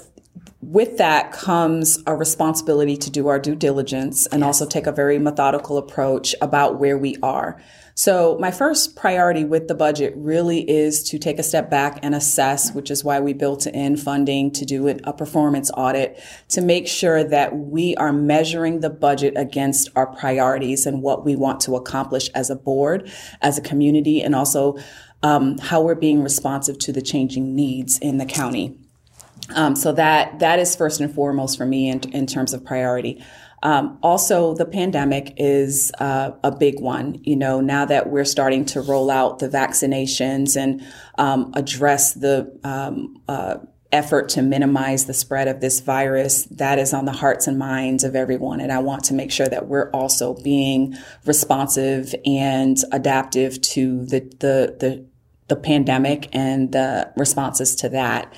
with 0.61 0.97
that 0.97 1.31
comes 1.31 2.01
a 2.05 2.15
responsibility 2.15 2.95
to 2.95 3.09
do 3.09 3.27
our 3.27 3.39
due 3.39 3.55
diligence 3.55 4.27
and 4.27 4.41
yes. 4.41 4.47
also 4.47 4.65
take 4.65 4.87
a 4.87 4.91
very 4.91 5.17
methodical 5.17 5.77
approach 5.77 6.35
about 6.41 6.79
where 6.79 6.97
we 6.97 7.17
are. 7.23 7.61
So 7.93 8.37
my 8.39 8.51
first 8.51 8.95
priority 8.95 9.43
with 9.43 9.67
the 9.67 9.75
budget 9.75 10.13
really 10.15 10.67
is 10.69 11.03
to 11.09 11.19
take 11.19 11.39
a 11.39 11.43
step 11.43 11.69
back 11.69 11.99
and 12.03 12.15
assess, 12.15 12.73
which 12.73 12.89
is 12.89 13.03
why 13.03 13.19
we 13.19 13.33
built 13.33 13.67
in 13.67 13.97
funding 13.97 14.51
to 14.51 14.65
do 14.65 14.87
a 14.87 15.13
performance 15.13 15.69
audit 15.75 16.21
to 16.49 16.61
make 16.61 16.87
sure 16.87 17.23
that 17.23 17.55
we 17.55 17.95
are 17.97 18.13
measuring 18.13 18.79
the 18.79 18.89
budget 18.89 19.33
against 19.35 19.89
our 19.95 20.07
priorities 20.07 20.85
and 20.85 21.01
what 21.01 21.25
we 21.25 21.35
want 21.35 21.59
to 21.61 21.75
accomplish 21.75 22.29
as 22.29 22.49
a 22.49 22.55
board, 22.55 23.11
as 23.41 23.57
a 23.57 23.61
community, 23.61 24.21
and 24.21 24.35
also 24.35 24.77
um, 25.21 25.57
how 25.57 25.81
we're 25.81 25.93
being 25.93 26.23
responsive 26.23 26.79
to 26.79 26.93
the 26.93 27.01
changing 27.01 27.55
needs 27.55 27.99
in 27.99 28.17
the 28.17 28.25
county. 28.25 28.80
Um, 29.55 29.75
so 29.75 29.91
that 29.93 30.39
that 30.39 30.59
is 30.59 30.75
first 30.75 30.99
and 31.01 31.13
foremost 31.13 31.57
for 31.57 31.65
me 31.65 31.89
in, 31.89 31.99
in 32.11 32.27
terms 32.27 32.53
of 32.53 32.63
priority. 32.63 33.23
Um, 33.63 33.99
also, 34.01 34.55
the 34.55 34.65
pandemic 34.65 35.33
is 35.37 35.91
uh, 35.99 36.31
a 36.43 36.51
big 36.51 36.79
one. 36.79 37.19
You 37.23 37.35
know, 37.35 37.61
now 37.61 37.85
that 37.85 38.09
we're 38.09 38.25
starting 38.25 38.65
to 38.67 38.81
roll 38.81 39.11
out 39.11 39.39
the 39.39 39.49
vaccinations 39.49 40.57
and 40.57 40.83
um, 41.17 41.51
address 41.55 42.13
the 42.13 42.51
um, 42.63 43.21
uh, 43.27 43.57
effort 43.91 44.29
to 44.29 44.41
minimize 44.41 45.05
the 45.05 45.13
spread 45.13 45.47
of 45.47 45.59
this 45.59 45.79
virus, 45.81 46.45
that 46.45 46.79
is 46.79 46.93
on 46.93 47.05
the 47.05 47.11
hearts 47.11 47.45
and 47.45 47.59
minds 47.59 48.03
of 48.03 48.15
everyone. 48.15 48.61
And 48.61 48.71
I 48.71 48.79
want 48.79 49.03
to 49.05 49.13
make 49.13 49.31
sure 49.31 49.47
that 49.47 49.67
we're 49.67 49.91
also 49.91 50.33
being 50.33 50.95
responsive 51.25 52.15
and 52.25 52.77
adaptive 52.91 53.61
to 53.61 54.05
the 54.05 54.21
the 54.39 54.75
the, 54.79 55.05
the 55.49 55.55
pandemic 55.55 56.29
and 56.33 56.71
the 56.71 57.11
responses 57.15 57.75
to 57.75 57.89
that. 57.89 58.33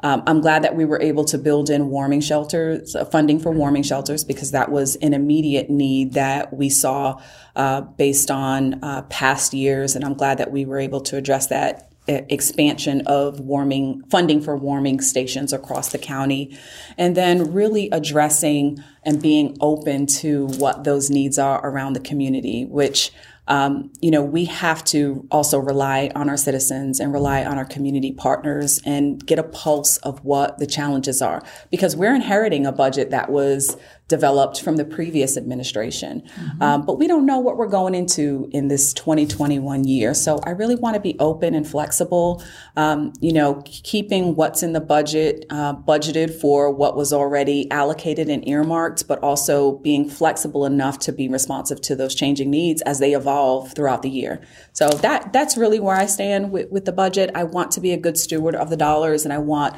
Um, 0.00 0.22
I'm 0.26 0.40
glad 0.40 0.62
that 0.64 0.76
we 0.76 0.84
were 0.84 1.00
able 1.00 1.24
to 1.26 1.38
build 1.38 1.70
in 1.70 1.88
warming 1.88 2.20
shelters, 2.20 2.94
uh, 2.94 3.04
funding 3.04 3.40
for 3.40 3.50
warming 3.50 3.82
shelters, 3.82 4.24
because 4.24 4.52
that 4.52 4.70
was 4.70 4.96
an 4.96 5.12
immediate 5.12 5.70
need 5.70 6.12
that 6.14 6.52
we 6.52 6.68
saw 6.68 7.20
uh, 7.56 7.80
based 7.80 8.30
on 8.30 8.82
uh, 8.84 9.02
past 9.02 9.54
years. 9.54 9.96
And 9.96 10.04
I'm 10.04 10.14
glad 10.14 10.38
that 10.38 10.52
we 10.52 10.64
were 10.64 10.78
able 10.78 11.00
to 11.02 11.16
address 11.16 11.48
that 11.48 11.88
uh, 12.08 12.22
expansion 12.30 13.02
of 13.06 13.38
warming 13.40 14.02
funding 14.08 14.40
for 14.40 14.56
warming 14.56 14.98
stations 14.98 15.52
across 15.52 15.92
the 15.92 15.98
county 15.98 16.56
and 16.96 17.14
then 17.14 17.52
really 17.52 17.90
addressing 17.90 18.82
and 19.02 19.20
being 19.20 19.54
open 19.60 20.06
to 20.06 20.46
what 20.56 20.84
those 20.84 21.10
needs 21.10 21.38
are 21.38 21.60
around 21.66 21.92
the 21.92 22.00
community 22.00 22.64
which 22.64 23.12
um, 23.48 23.90
you 24.00 24.10
know, 24.10 24.22
we 24.22 24.44
have 24.44 24.84
to 24.84 25.26
also 25.30 25.58
rely 25.58 26.10
on 26.14 26.28
our 26.28 26.36
citizens 26.36 27.00
and 27.00 27.12
rely 27.12 27.44
on 27.44 27.56
our 27.56 27.64
community 27.64 28.12
partners 28.12 28.80
and 28.84 29.24
get 29.26 29.38
a 29.38 29.42
pulse 29.42 29.96
of 29.98 30.22
what 30.24 30.58
the 30.58 30.66
challenges 30.66 31.22
are. 31.22 31.42
Because 31.70 31.96
we're 31.96 32.14
inheriting 32.14 32.66
a 32.66 32.72
budget 32.72 33.10
that 33.10 33.30
was 33.30 33.76
developed 34.08 34.62
from 34.62 34.76
the 34.76 34.84
previous 34.84 35.36
administration. 35.36 36.22
Mm-hmm. 36.22 36.62
Um, 36.62 36.86
but 36.86 36.98
we 36.98 37.06
don't 37.06 37.26
know 37.26 37.38
what 37.38 37.58
we're 37.58 37.68
going 37.68 37.94
into 37.94 38.48
in 38.52 38.68
this 38.68 38.94
2021 38.94 39.84
year. 39.84 40.14
So 40.14 40.40
I 40.44 40.50
really 40.50 40.76
want 40.76 40.94
to 40.94 41.00
be 41.00 41.14
open 41.18 41.54
and 41.54 41.68
flexible, 41.68 42.42
um, 42.76 43.12
you 43.20 43.34
know, 43.34 43.62
keeping 43.66 44.34
what's 44.34 44.62
in 44.62 44.72
the 44.72 44.80
budget 44.80 45.44
uh, 45.50 45.74
budgeted 45.74 46.40
for 46.40 46.72
what 46.72 46.96
was 46.96 47.12
already 47.12 47.70
allocated 47.70 48.30
and 48.30 48.46
earmarked, 48.48 49.06
but 49.06 49.18
also 49.18 49.78
being 49.78 50.08
flexible 50.08 50.64
enough 50.64 50.98
to 51.00 51.12
be 51.12 51.28
responsive 51.28 51.80
to 51.82 51.94
those 51.94 52.14
changing 52.14 52.50
needs 52.50 52.80
as 52.82 53.00
they 53.00 53.12
evolve 53.12 53.74
throughout 53.74 54.00
the 54.00 54.10
year. 54.10 54.40
So 54.72 54.88
that 54.88 55.34
that's 55.34 55.58
really 55.58 55.80
where 55.80 55.96
I 55.96 56.06
stand 56.06 56.50
with, 56.50 56.70
with 56.70 56.86
the 56.86 56.92
budget. 56.92 57.30
I 57.34 57.44
want 57.44 57.72
to 57.72 57.80
be 57.80 57.92
a 57.92 57.98
good 57.98 58.16
steward 58.16 58.54
of 58.54 58.70
the 58.70 58.76
dollars 58.76 59.24
and 59.24 59.34
I 59.34 59.38
want 59.38 59.76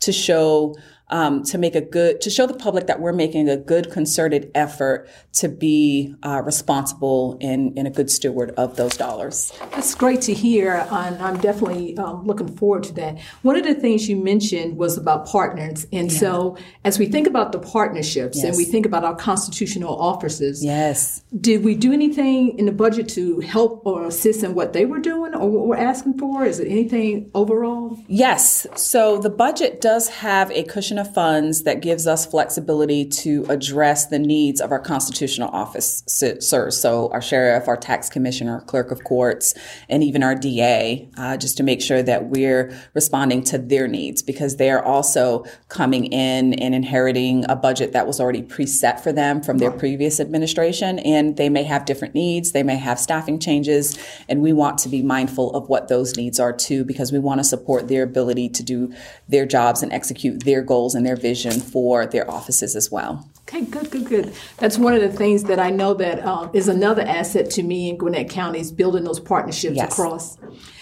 to 0.00 0.12
show 0.12 0.76
um, 1.12 1.42
to 1.44 1.58
make 1.58 1.74
a 1.74 1.80
good 1.80 2.20
to 2.22 2.30
show 2.30 2.46
the 2.46 2.54
public 2.54 2.86
that 2.86 2.98
we're 2.98 3.12
making 3.12 3.48
a 3.48 3.56
good 3.56 3.92
concerted 3.92 4.50
effort 4.54 5.08
to 5.34 5.48
be 5.48 6.14
uh, 6.22 6.42
responsible 6.44 7.36
and, 7.40 7.78
and, 7.78 7.86
a 7.86 7.90
good 7.90 8.10
steward 8.10 8.50
of 8.56 8.76
those 8.76 8.96
dollars. 8.96 9.52
That's 9.72 9.94
great 9.94 10.22
to 10.22 10.34
hear, 10.34 10.86
and 10.90 11.22
I'm 11.22 11.38
definitely 11.38 11.96
um, 11.98 12.26
looking 12.26 12.56
forward 12.56 12.84
to 12.84 12.94
that. 12.94 13.20
One 13.42 13.56
of 13.56 13.64
the 13.64 13.74
things 13.74 14.08
you 14.08 14.16
mentioned 14.16 14.78
was 14.78 14.96
about 14.96 15.26
partners, 15.26 15.86
and 15.92 16.10
yeah. 16.10 16.18
so 16.18 16.56
as 16.84 16.98
we 16.98 17.06
think 17.06 17.26
about 17.26 17.52
the 17.52 17.58
partnerships 17.58 18.38
yes. 18.38 18.46
and 18.46 18.56
we 18.56 18.64
think 18.64 18.86
about 18.86 19.04
our 19.04 19.14
constitutional 19.14 19.94
offices, 20.00 20.64
yes, 20.64 21.22
did 21.38 21.62
we 21.62 21.74
do 21.74 21.92
anything 21.92 22.58
in 22.58 22.64
the 22.64 22.72
budget 22.72 23.08
to 23.10 23.40
help 23.40 23.82
or 23.84 24.06
assist 24.06 24.42
in 24.42 24.54
what 24.54 24.72
they 24.72 24.86
were 24.86 24.98
doing 24.98 25.34
or 25.34 25.50
what 25.50 25.66
we're 25.66 25.76
asking 25.76 26.18
for? 26.18 26.46
Is 26.46 26.58
it 26.58 26.68
anything 26.68 27.30
overall? 27.34 27.98
Yes. 28.08 28.66
So 28.76 29.18
the 29.18 29.30
budget 29.30 29.82
does 29.82 30.08
have 30.08 30.50
a 30.52 30.62
cushion 30.62 31.01
of 31.02 31.12
funds 31.12 31.64
that 31.64 31.82
gives 31.82 32.06
us 32.06 32.24
flexibility 32.24 33.04
to 33.04 33.44
address 33.50 34.06
the 34.06 34.18
needs 34.18 34.60
of 34.60 34.72
our 34.72 34.78
constitutional 34.78 35.50
officers. 35.50 36.48
So 36.48 37.10
our 37.12 37.20
sheriff, 37.20 37.68
our 37.68 37.76
tax 37.76 38.08
commissioner, 38.08 38.62
clerk 38.62 38.90
of 38.90 39.04
courts, 39.04 39.54
and 39.90 40.02
even 40.02 40.22
our 40.22 40.34
DA, 40.34 41.10
uh, 41.18 41.36
just 41.36 41.58
to 41.58 41.62
make 41.62 41.82
sure 41.82 42.02
that 42.02 42.26
we're 42.30 42.74
responding 42.94 43.44
to 43.44 43.58
their 43.58 43.86
needs 43.86 44.22
because 44.22 44.56
they 44.56 44.70
are 44.70 44.82
also 44.82 45.44
coming 45.68 46.06
in 46.06 46.54
and 46.54 46.74
inheriting 46.74 47.44
a 47.50 47.56
budget 47.56 47.92
that 47.92 48.06
was 48.06 48.20
already 48.20 48.42
preset 48.42 49.00
for 49.00 49.12
them 49.12 49.42
from 49.42 49.58
their 49.58 49.70
previous 49.70 50.20
administration. 50.20 50.98
And 51.00 51.36
they 51.36 51.48
may 51.48 51.64
have 51.64 51.84
different 51.84 52.14
needs. 52.14 52.52
They 52.52 52.62
may 52.62 52.76
have 52.76 52.98
staffing 52.98 53.38
changes. 53.38 53.98
And 54.28 54.40
we 54.40 54.52
want 54.52 54.78
to 54.78 54.88
be 54.88 55.02
mindful 55.02 55.54
of 55.54 55.68
what 55.68 55.88
those 55.88 56.16
needs 56.16 56.38
are 56.38 56.52
too, 56.52 56.84
because 56.84 57.12
we 57.12 57.18
want 57.18 57.40
to 57.40 57.44
support 57.44 57.88
their 57.88 58.04
ability 58.04 58.48
to 58.50 58.62
do 58.62 58.94
their 59.28 59.44
jobs 59.44 59.82
and 59.82 59.92
execute 59.92 60.44
their 60.44 60.62
goals 60.62 60.81
goals 60.82 60.94
and 60.96 61.06
their 61.06 61.16
vision 61.16 61.60
for 61.60 62.06
their 62.06 62.28
offices 62.30 62.74
as 62.74 62.90
well. 62.90 63.28
Okay, 63.42 63.64
good, 63.64 63.90
good, 63.90 64.06
good. 64.06 64.34
That's 64.58 64.78
one 64.78 64.94
of 64.94 65.00
the 65.00 65.12
things 65.16 65.44
that 65.44 65.58
I 65.58 65.70
know 65.70 65.94
that 65.94 66.24
um, 66.24 66.50
is 66.52 66.68
another 66.68 67.02
asset 67.02 67.50
to 67.50 67.62
me 67.62 67.88
in 67.88 67.96
Gwinnett 67.96 68.28
County 68.28 68.60
is 68.60 68.72
building 68.72 69.04
those 69.04 69.20
partnerships 69.20 69.76
yes. 69.76 69.92
across. 69.92 70.38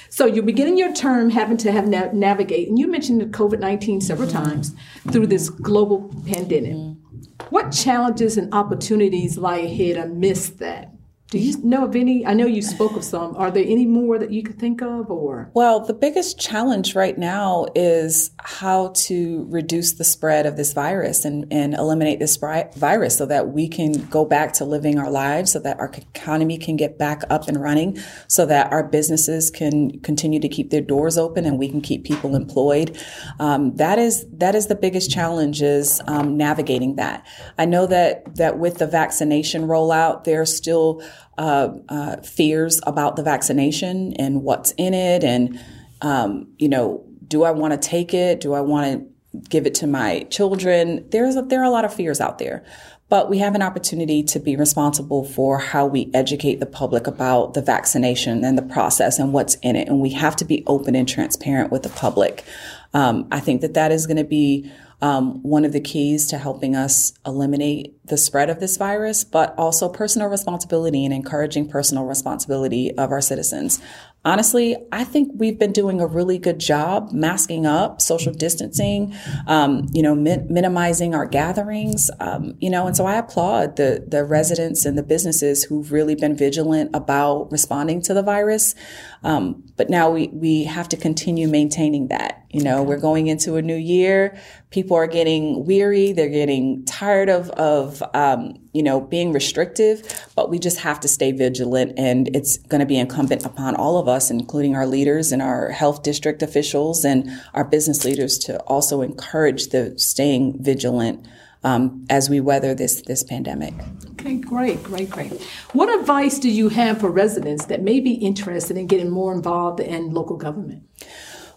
So 0.08 0.26
you're 0.26 0.44
beginning 0.44 0.78
your 0.78 0.92
term 0.92 1.30
having 1.30 1.56
to 1.58 1.70
have 1.70 1.86
na- 1.86 2.12
navigate, 2.12 2.68
and 2.68 2.78
you 2.78 2.88
mentioned 2.88 3.22
COVID 3.32 3.60
nineteen 3.60 4.00
several 4.00 4.28
mm-hmm. 4.28 4.44
times 4.44 4.74
through 5.10 5.26
this 5.26 5.50
global 5.50 6.12
pandemic. 6.26 6.72
Mm-hmm. 6.72 7.44
What 7.50 7.70
challenges 7.70 8.36
and 8.36 8.52
opportunities 8.54 9.38
lie 9.38 9.58
ahead 9.58 9.96
amidst 9.96 10.58
that? 10.58 10.92
Do 11.30 11.38
you 11.38 11.56
know 11.62 11.84
of 11.84 11.94
any? 11.94 12.26
I 12.26 12.34
know 12.34 12.46
you 12.46 12.60
spoke 12.60 12.96
of 12.96 13.04
some. 13.04 13.36
Are 13.36 13.52
there 13.52 13.64
any 13.64 13.86
more 13.86 14.18
that 14.18 14.32
you 14.32 14.42
could 14.42 14.58
think 14.58 14.82
of, 14.82 15.12
or? 15.12 15.48
Well, 15.54 15.78
the 15.78 15.94
biggest 15.94 16.40
challenge 16.40 16.96
right 16.96 17.16
now 17.16 17.66
is 17.76 18.32
how 18.40 18.88
to 19.06 19.46
reduce 19.48 19.92
the 19.92 20.02
spread 20.02 20.44
of 20.44 20.56
this 20.56 20.72
virus 20.72 21.24
and, 21.24 21.46
and 21.52 21.74
eliminate 21.74 22.18
this 22.18 22.36
virus 22.36 23.16
so 23.16 23.26
that 23.26 23.50
we 23.52 23.68
can 23.68 23.92
go 24.06 24.24
back 24.24 24.52
to 24.54 24.64
living 24.64 24.98
our 24.98 25.08
lives, 25.08 25.52
so 25.52 25.60
that 25.60 25.78
our 25.78 25.92
economy 25.94 26.58
can 26.58 26.74
get 26.74 26.98
back 26.98 27.22
up 27.30 27.46
and 27.46 27.62
running, 27.62 27.96
so 28.26 28.44
that 28.46 28.72
our 28.72 28.82
businesses 28.82 29.52
can 29.52 30.00
continue 30.00 30.40
to 30.40 30.48
keep 30.48 30.70
their 30.70 30.80
doors 30.80 31.16
open 31.16 31.44
and 31.44 31.60
we 31.60 31.68
can 31.68 31.80
keep 31.80 32.02
people 32.02 32.34
employed. 32.34 32.98
Um, 33.38 33.76
that 33.76 34.00
is 34.00 34.26
that 34.32 34.56
is 34.56 34.66
the 34.66 34.74
biggest 34.74 35.12
challenge 35.12 35.62
is 35.62 36.00
um, 36.08 36.36
navigating 36.36 36.96
that. 36.96 37.24
I 37.56 37.66
know 37.66 37.86
that 37.86 38.34
that 38.34 38.58
with 38.58 38.78
the 38.78 38.88
vaccination 38.88 39.68
rollout, 39.68 40.24
there's 40.24 40.52
still 40.52 41.00
uh, 41.40 41.74
uh, 41.88 42.16
fears 42.18 42.80
about 42.86 43.16
the 43.16 43.22
vaccination 43.22 44.12
and 44.18 44.42
what's 44.42 44.72
in 44.72 44.92
it, 44.92 45.24
and 45.24 45.58
um, 46.02 46.46
you 46.58 46.68
know, 46.68 47.04
do 47.26 47.44
I 47.44 47.50
want 47.50 47.72
to 47.72 47.88
take 47.88 48.12
it? 48.12 48.40
Do 48.40 48.52
I 48.52 48.60
want 48.60 48.92
to 49.32 49.40
give 49.48 49.66
it 49.66 49.74
to 49.76 49.86
my 49.86 50.26
children? 50.30 51.08
There's 51.10 51.36
a, 51.36 51.42
there 51.42 51.60
are 51.60 51.64
a 51.64 51.70
lot 51.70 51.86
of 51.86 51.94
fears 51.94 52.20
out 52.20 52.38
there, 52.38 52.62
but 53.08 53.30
we 53.30 53.38
have 53.38 53.54
an 53.54 53.62
opportunity 53.62 54.22
to 54.24 54.38
be 54.38 54.54
responsible 54.54 55.24
for 55.24 55.58
how 55.58 55.86
we 55.86 56.10
educate 56.12 56.60
the 56.60 56.66
public 56.66 57.06
about 57.06 57.54
the 57.54 57.62
vaccination 57.62 58.44
and 58.44 58.58
the 58.58 58.62
process 58.62 59.18
and 59.18 59.32
what's 59.32 59.54
in 59.62 59.76
it, 59.76 59.88
and 59.88 60.00
we 60.00 60.10
have 60.10 60.36
to 60.36 60.44
be 60.44 60.62
open 60.66 60.94
and 60.94 61.08
transparent 61.08 61.72
with 61.72 61.84
the 61.84 61.88
public. 61.88 62.44
Um, 62.92 63.28
I 63.30 63.40
think 63.40 63.60
that 63.60 63.74
that 63.74 63.92
is 63.92 64.06
going 64.06 64.16
to 64.16 64.24
be 64.24 64.70
um, 65.02 65.42
one 65.42 65.64
of 65.64 65.72
the 65.72 65.80
keys 65.80 66.26
to 66.26 66.38
helping 66.38 66.76
us 66.76 67.12
eliminate 67.24 67.96
the 68.06 68.18
spread 68.18 68.50
of 68.50 68.60
this 68.60 68.76
virus, 68.76 69.24
but 69.24 69.54
also 69.56 69.88
personal 69.88 70.28
responsibility 70.28 71.04
and 71.04 71.14
encouraging 71.14 71.68
personal 71.68 72.04
responsibility 72.04 72.92
of 72.98 73.10
our 73.10 73.20
citizens. 73.20 73.80
Honestly, 74.22 74.76
I 74.92 75.04
think 75.04 75.32
we've 75.34 75.58
been 75.58 75.72
doing 75.72 75.98
a 75.98 76.06
really 76.06 76.36
good 76.36 76.58
job 76.58 77.10
masking 77.10 77.64
up, 77.64 78.02
social 78.02 78.34
distancing, 78.34 79.14
um, 79.46 79.86
you 79.92 80.02
know, 80.02 80.14
mi- 80.14 80.44
minimizing 80.50 81.14
our 81.14 81.24
gatherings, 81.24 82.10
um, 82.20 82.54
you 82.60 82.68
know, 82.68 82.86
and 82.86 82.94
so 82.94 83.06
I 83.06 83.16
applaud 83.16 83.76
the 83.76 84.04
the 84.06 84.22
residents 84.24 84.84
and 84.84 84.98
the 84.98 85.02
businesses 85.02 85.64
who've 85.64 85.90
really 85.90 86.16
been 86.16 86.36
vigilant 86.36 86.90
about 86.92 87.50
responding 87.50 88.02
to 88.02 88.12
the 88.12 88.22
virus. 88.22 88.74
Um, 89.22 89.64
but 89.76 89.90
now 89.90 90.10
we 90.10 90.28
we 90.28 90.64
have 90.64 90.88
to 90.90 90.96
continue 90.96 91.48
maintaining 91.48 92.08
that. 92.08 92.44
You 92.50 92.62
know, 92.62 92.82
we're 92.82 92.98
going 92.98 93.26
into 93.26 93.56
a 93.56 93.62
new 93.62 93.76
year. 93.76 94.38
People 94.70 94.96
are 94.96 95.06
getting 95.06 95.64
weary. 95.66 96.12
They're 96.12 96.28
getting 96.28 96.84
tired 96.84 97.28
of 97.28 97.50
of 97.50 98.02
um, 98.14 98.58
you 98.72 98.82
know, 98.82 99.00
being 99.00 99.32
restrictive, 99.32 100.02
but 100.34 100.48
we 100.48 100.58
just 100.58 100.78
have 100.78 101.00
to 101.00 101.08
stay 101.08 101.32
vigilant. 101.32 101.94
And 101.98 102.34
it's 102.34 102.56
going 102.56 102.80
to 102.80 102.86
be 102.86 102.98
incumbent 102.98 103.44
upon 103.44 103.74
all 103.76 103.98
of 103.98 104.08
us, 104.08 104.30
including 104.30 104.74
our 104.74 104.86
leaders 104.86 105.32
and 105.32 105.42
our 105.42 105.70
health 105.70 106.02
district 106.02 106.42
officials 106.42 107.04
and 107.04 107.30
our 107.52 107.64
business 107.64 108.04
leaders, 108.04 108.38
to 108.38 108.58
also 108.62 109.02
encourage 109.02 109.68
the 109.68 109.98
staying 109.98 110.62
vigilant 110.62 111.26
um, 111.62 112.06
as 112.08 112.30
we 112.30 112.40
weather 112.40 112.74
this 112.74 113.02
this 113.02 113.22
pandemic. 113.22 113.74
Okay, 114.20 114.36
great, 114.36 114.82
great, 114.82 115.08
great. 115.08 115.32
What 115.72 115.88
advice 115.98 116.38
do 116.38 116.50
you 116.50 116.68
have 116.68 117.00
for 117.00 117.10
residents 117.10 117.64
that 117.66 117.80
may 117.80 118.00
be 118.00 118.12
interested 118.12 118.76
in 118.76 118.86
getting 118.86 119.08
more 119.08 119.32
involved 119.32 119.80
in 119.80 120.12
local 120.12 120.36
government? 120.36 120.82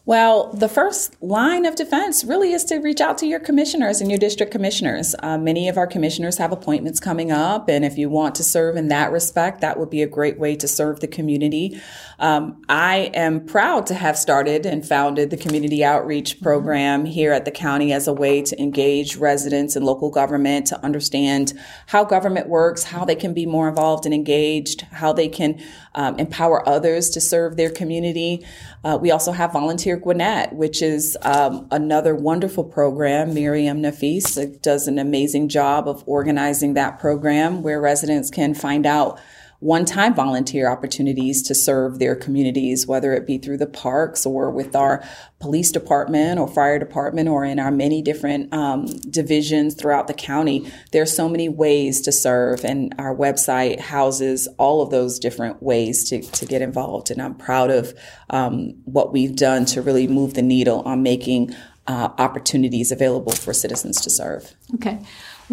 Well, 0.05 0.51
the 0.51 0.67
first 0.67 1.15
line 1.23 1.65
of 1.65 1.75
defense 1.75 2.25
really 2.25 2.51
is 2.51 2.65
to 2.65 2.79
reach 2.79 2.99
out 2.99 3.17
to 3.19 3.25
your 3.25 3.39
commissioners 3.39 4.01
and 4.01 4.11
your 4.11 4.19
district 4.19 4.51
commissioners. 4.51 5.15
Uh, 5.19 5.37
many 5.37 5.69
of 5.69 5.77
our 5.77 5.87
commissioners 5.87 6.37
have 6.39 6.51
appointments 6.51 6.99
coming 6.99 7.31
up, 7.31 7.69
and 7.69 7.85
if 7.85 7.97
you 7.97 8.09
want 8.09 8.35
to 8.35 8.43
serve 8.43 8.75
in 8.75 8.89
that 8.89 9.13
respect, 9.13 9.61
that 9.61 9.79
would 9.79 9.89
be 9.89 10.01
a 10.01 10.07
great 10.07 10.37
way 10.37 10.57
to 10.57 10.67
serve 10.67 10.99
the 10.99 11.07
community. 11.07 11.79
Um, 12.19 12.61
I 12.67 13.11
am 13.13 13.45
proud 13.45 13.87
to 13.87 13.93
have 13.93 14.17
started 14.17 14.65
and 14.65 14.85
founded 14.85 15.29
the 15.29 15.37
community 15.37 15.85
outreach 15.85 16.41
program 16.41 17.05
here 17.05 17.31
at 17.31 17.45
the 17.45 17.51
county 17.51 17.93
as 17.93 18.05
a 18.05 18.13
way 18.13 18.41
to 18.41 18.61
engage 18.61 19.15
residents 19.15 19.77
and 19.77 19.85
local 19.85 20.09
government 20.09 20.67
to 20.67 20.83
understand 20.83 21.53
how 21.87 22.03
government 22.03 22.49
works, 22.49 22.83
how 22.83 23.05
they 23.05 23.15
can 23.15 23.33
be 23.33 23.45
more 23.45 23.69
involved 23.69 24.05
and 24.05 24.13
engaged, 24.13 24.81
how 24.91 25.13
they 25.13 25.29
can 25.29 25.63
um, 25.95 26.17
empower 26.19 26.67
others 26.67 27.09
to 27.11 27.21
serve 27.21 27.57
their 27.57 27.69
community. 27.69 28.45
Uh, 28.83 28.97
we 29.01 29.11
also 29.11 29.31
have 29.31 29.53
Volunteer 29.53 29.97
Gwinnett, 29.97 30.53
which 30.53 30.81
is 30.81 31.17
um, 31.21 31.67
another 31.71 32.15
wonderful 32.15 32.63
program. 32.63 33.33
Miriam 33.33 33.81
Nafis 33.81 34.61
does 34.61 34.87
an 34.87 34.99
amazing 34.99 35.49
job 35.49 35.87
of 35.87 36.03
organizing 36.07 36.73
that 36.73 36.99
program 36.99 37.61
where 37.63 37.79
residents 37.79 38.29
can 38.29 38.53
find 38.53 38.85
out 38.85 39.19
one 39.63 39.85
time 39.85 40.13
volunteer 40.13 40.69
opportunities 40.69 41.41
to 41.41 41.55
serve 41.55 41.97
their 41.97 42.17
communities, 42.17 42.85
whether 42.85 43.13
it 43.13 43.25
be 43.25 43.37
through 43.37 43.57
the 43.57 43.65
parks 43.65 44.25
or 44.25 44.51
with 44.51 44.75
our 44.75 45.01
police 45.39 45.71
department 45.71 46.37
or 46.37 46.49
fire 46.49 46.77
department 46.77 47.29
or 47.29 47.45
in 47.45 47.59
our 47.59 47.71
many 47.71 48.01
different 48.01 48.53
um, 48.53 48.85
divisions 49.09 49.73
throughout 49.73 50.07
the 50.07 50.13
county. 50.13 50.69
There 50.91 51.01
are 51.01 51.05
so 51.05 51.29
many 51.29 51.47
ways 51.47 52.01
to 52.01 52.11
serve, 52.11 52.65
and 52.65 52.93
our 52.97 53.15
website 53.15 53.79
houses 53.79 54.49
all 54.57 54.81
of 54.81 54.89
those 54.89 55.17
different 55.17 55.63
ways 55.63 56.09
to, 56.09 56.21
to 56.21 56.45
get 56.45 56.61
involved. 56.61 57.09
And 57.09 57.21
I'm 57.21 57.35
proud 57.35 57.71
of 57.71 57.93
um, 58.31 58.73
what 58.83 59.13
we've 59.13 59.35
done 59.35 59.63
to 59.67 59.81
really 59.81 60.07
move 60.09 60.33
the 60.33 60.41
needle 60.41 60.81
on 60.81 61.03
making 61.03 61.55
uh, 61.87 62.09
opportunities 62.17 62.91
available 62.91 63.31
for 63.31 63.53
citizens 63.53 64.01
to 64.01 64.09
serve. 64.09 64.55
Okay. 64.75 64.99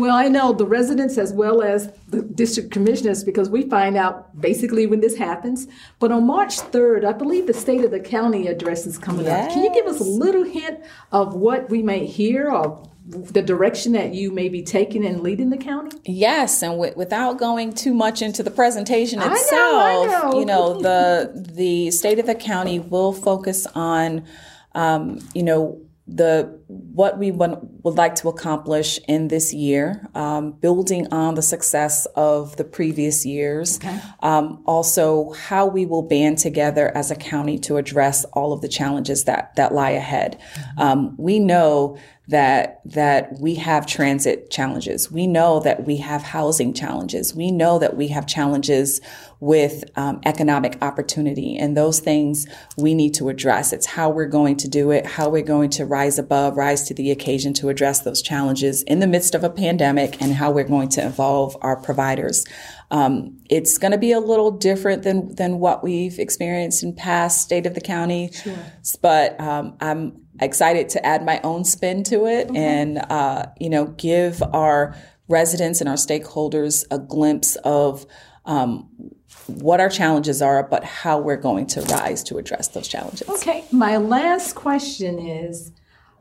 Well, 0.00 0.16
I 0.16 0.28
know 0.28 0.54
the 0.54 0.64
residents 0.64 1.18
as 1.18 1.30
well 1.34 1.60
as 1.60 1.92
the 2.08 2.22
district 2.22 2.70
commissioners 2.70 3.22
because 3.22 3.50
we 3.50 3.68
find 3.68 3.98
out 3.98 4.40
basically 4.40 4.86
when 4.86 5.00
this 5.00 5.18
happens. 5.18 5.68
But 5.98 6.10
on 6.10 6.26
March 6.26 6.58
3rd, 6.58 7.04
I 7.04 7.12
believe 7.12 7.46
the 7.46 7.52
state 7.52 7.84
of 7.84 7.90
the 7.90 8.00
county 8.00 8.46
address 8.46 8.86
is 8.86 8.96
coming 8.96 9.26
yes. 9.26 9.48
up. 9.48 9.52
Can 9.52 9.62
you 9.62 9.74
give 9.74 9.84
us 9.84 10.00
a 10.00 10.04
little 10.04 10.44
hint 10.44 10.80
of 11.12 11.34
what 11.34 11.68
we 11.68 11.82
may 11.82 12.06
hear 12.06 12.50
or 12.50 12.82
the 13.04 13.42
direction 13.42 13.92
that 13.92 14.14
you 14.14 14.30
may 14.30 14.48
be 14.48 14.62
taking 14.62 15.04
and 15.04 15.20
leading 15.20 15.50
the 15.50 15.58
county? 15.58 15.98
Yes, 16.06 16.62
and 16.62 16.72
w- 16.72 16.94
without 16.96 17.38
going 17.38 17.74
too 17.74 17.92
much 17.92 18.22
into 18.22 18.42
the 18.42 18.50
presentation 18.50 19.20
itself, 19.20 19.42
I 19.52 20.06
know, 20.06 20.14
I 20.14 20.30
know. 20.30 20.38
you 20.38 20.46
know, 20.46 20.80
the 20.80 21.52
the 21.52 21.90
state 21.90 22.18
of 22.18 22.24
the 22.24 22.34
county 22.34 22.78
will 22.78 23.12
focus 23.12 23.66
on, 23.74 24.24
um, 24.74 25.18
you 25.34 25.42
know, 25.42 25.78
the 26.12 26.60
what 26.66 27.18
we 27.18 27.30
want, 27.30 27.84
would 27.84 27.94
like 27.94 28.16
to 28.16 28.28
accomplish 28.28 28.98
in 29.06 29.28
this 29.28 29.54
year, 29.54 30.08
um, 30.14 30.52
building 30.52 31.06
on 31.12 31.36
the 31.36 31.42
success 31.42 32.06
of 32.16 32.56
the 32.56 32.64
previous 32.64 33.24
years. 33.24 33.78
Okay. 33.78 33.98
Um, 34.20 34.62
also, 34.66 35.30
how 35.30 35.66
we 35.66 35.86
will 35.86 36.02
band 36.02 36.38
together 36.38 36.90
as 36.96 37.10
a 37.12 37.16
county 37.16 37.58
to 37.60 37.76
address 37.76 38.24
all 38.32 38.52
of 38.52 38.60
the 38.60 38.68
challenges 38.68 39.24
that 39.24 39.54
that 39.54 39.72
lie 39.72 39.90
ahead. 39.90 40.40
Mm-hmm. 40.40 40.80
Um, 40.80 41.16
we 41.16 41.38
know 41.38 41.96
that 42.26 42.80
that 42.84 43.38
we 43.40 43.54
have 43.56 43.86
transit 43.86 44.50
challenges. 44.50 45.12
We 45.12 45.26
know 45.26 45.60
that 45.60 45.86
we 45.86 45.96
have 45.98 46.22
housing 46.22 46.72
challenges. 46.72 47.34
We 47.34 47.50
know 47.50 47.78
that 47.78 47.96
we 47.96 48.08
have 48.08 48.26
challenges 48.26 49.00
with 49.40 49.84
um, 49.96 50.20
economic 50.24 50.76
opportunity, 50.82 51.56
and 51.56 51.76
those 51.76 51.98
things 51.98 52.46
we 52.76 52.94
need 52.94 53.14
to 53.14 53.28
address. 53.30 53.72
It's 53.72 53.86
how 53.86 54.10
we're 54.10 54.26
going 54.26 54.56
to 54.58 54.68
do 54.68 54.90
it, 54.90 55.06
how 55.06 55.28
we're 55.28 55.42
going 55.42 55.70
to 55.70 55.86
rise 55.86 56.18
above, 56.18 56.56
rise 56.56 56.82
to 56.84 56.94
the 56.94 57.10
occasion 57.10 57.54
to 57.54 57.70
address 57.70 58.00
those 58.00 58.20
challenges 58.20 58.82
in 58.82 59.00
the 59.00 59.06
midst 59.06 59.34
of 59.34 59.42
a 59.42 59.50
pandemic, 59.50 60.20
and 60.20 60.34
how 60.34 60.50
we're 60.50 60.64
going 60.64 60.90
to 60.90 61.02
involve 61.02 61.56
our 61.62 61.76
providers. 61.76 62.46
Um, 62.90 63.38
it's 63.48 63.78
going 63.78 63.92
to 63.92 63.98
be 63.98 64.12
a 64.12 64.20
little 64.20 64.50
different 64.50 65.04
than 65.04 65.34
than 65.34 65.58
what 65.58 65.82
we've 65.82 66.18
experienced 66.18 66.82
in 66.82 66.94
past 66.94 67.40
state 67.42 67.66
of 67.66 67.74
the 67.74 67.80
county, 67.80 68.30
sure. 68.32 68.56
but 69.00 69.40
um, 69.40 69.76
I'm 69.80 70.20
excited 70.40 70.88
to 70.90 71.06
add 71.06 71.24
my 71.24 71.40
own 71.42 71.64
spin 71.64 72.02
to 72.04 72.26
it 72.26 72.48
okay. 72.50 72.58
and 72.58 72.98
uh, 73.10 73.46
you 73.58 73.70
know 73.70 73.86
give 73.86 74.42
our 74.52 74.94
residents 75.28 75.80
and 75.80 75.88
our 75.88 75.96
stakeholders 75.96 76.84
a 76.90 76.98
glimpse 76.98 77.56
of 77.56 78.06
um, 78.46 78.88
what 79.46 79.80
our 79.80 79.88
challenges 79.88 80.42
are, 80.42 80.62
but 80.62 80.84
how 80.84 81.18
we're 81.18 81.36
going 81.36 81.66
to 81.68 81.82
rise 81.82 82.22
to 82.24 82.38
address 82.38 82.68
those 82.68 82.88
challenges. 82.88 83.28
Okay, 83.28 83.64
my 83.72 83.96
last 83.96 84.54
question 84.54 85.18
is. 85.18 85.72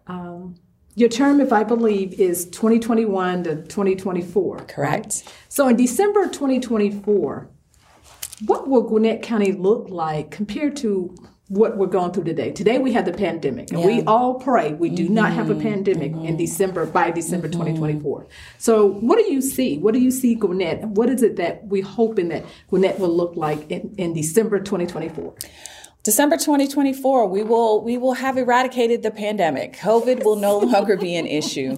Um, 0.07 0.55
your 0.95 1.07
term, 1.07 1.39
if 1.39 1.53
I 1.53 1.63
believe, 1.63 2.19
is 2.19 2.45
2021 2.49 3.43
to 3.43 3.55
2024. 3.63 4.57
Correct. 4.57 4.77
Right? 4.77 5.23
So 5.47 5.69
in 5.69 5.77
December 5.77 6.25
2024, 6.25 7.49
what 8.45 8.67
will 8.67 8.81
Gwinnett 8.81 9.21
County 9.21 9.53
look 9.53 9.89
like 9.89 10.31
compared 10.31 10.75
to 10.77 11.15
what 11.49 11.77
we're 11.77 11.87
going 11.87 12.11
through 12.11 12.23
today. 12.23 12.51
Today 12.51 12.77
we 12.77 12.93
have 12.93 13.05
the 13.05 13.11
pandemic, 13.11 13.71
and 13.71 13.79
yeah. 13.79 13.85
we 13.85 14.03
all 14.03 14.35
pray 14.35 14.73
we 14.73 14.89
do 14.89 15.05
mm-hmm. 15.05 15.15
not 15.15 15.33
have 15.33 15.49
a 15.49 15.53
mm-hmm. 15.53 15.63
pandemic 15.63 16.11
mm-hmm. 16.13 16.25
in 16.25 16.37
December 16.37 16.85
by 16.85 17.11
December 17.11 17.47
mm-hmm. 17.47 17.59
2024. 17.59 18.27
So, 18.59 18.85
what 18.85 19.17
do 19.17 19.31
you 19.31 19.41
see? 19.41 19.79
What 19.79 19.93
do 19.93 19.99
you 19.99 20.11
see, 20.11 20.35
Gwinnett? 20.35 20.81
What 20.83 21.09
is 21.09 21.23
it 21.23 21.35
that 21.37 21.65
we're 21.65 21.83
hoping 21.83 22.29
that 22.29 22.45
Gwinnett 22.69 22.99
will 22.99 23.15
look 23.15 23.35
like 23.35 23.69
in, 23.71 23.93
in 23.97 24.13
December 24.13 24.59
2024? 24.59 25.33
December 26.03 26.37
2024, 26.37 27.27
we 27.27 27.43
will 27.43 27.83
we 27.83 27.97
will 27.97 28.13
have 28.13 28.37
eradicated 28.37 29.01
the 29.03 29.11
pandemic. 29.11 29.75
COVID 29.77 30.23
will 30.23 30.37
no 30.37 30.57
longer 30.59 30.95
be 30.97 31.15
an 31.15 31.25
issue. 31.25 31.75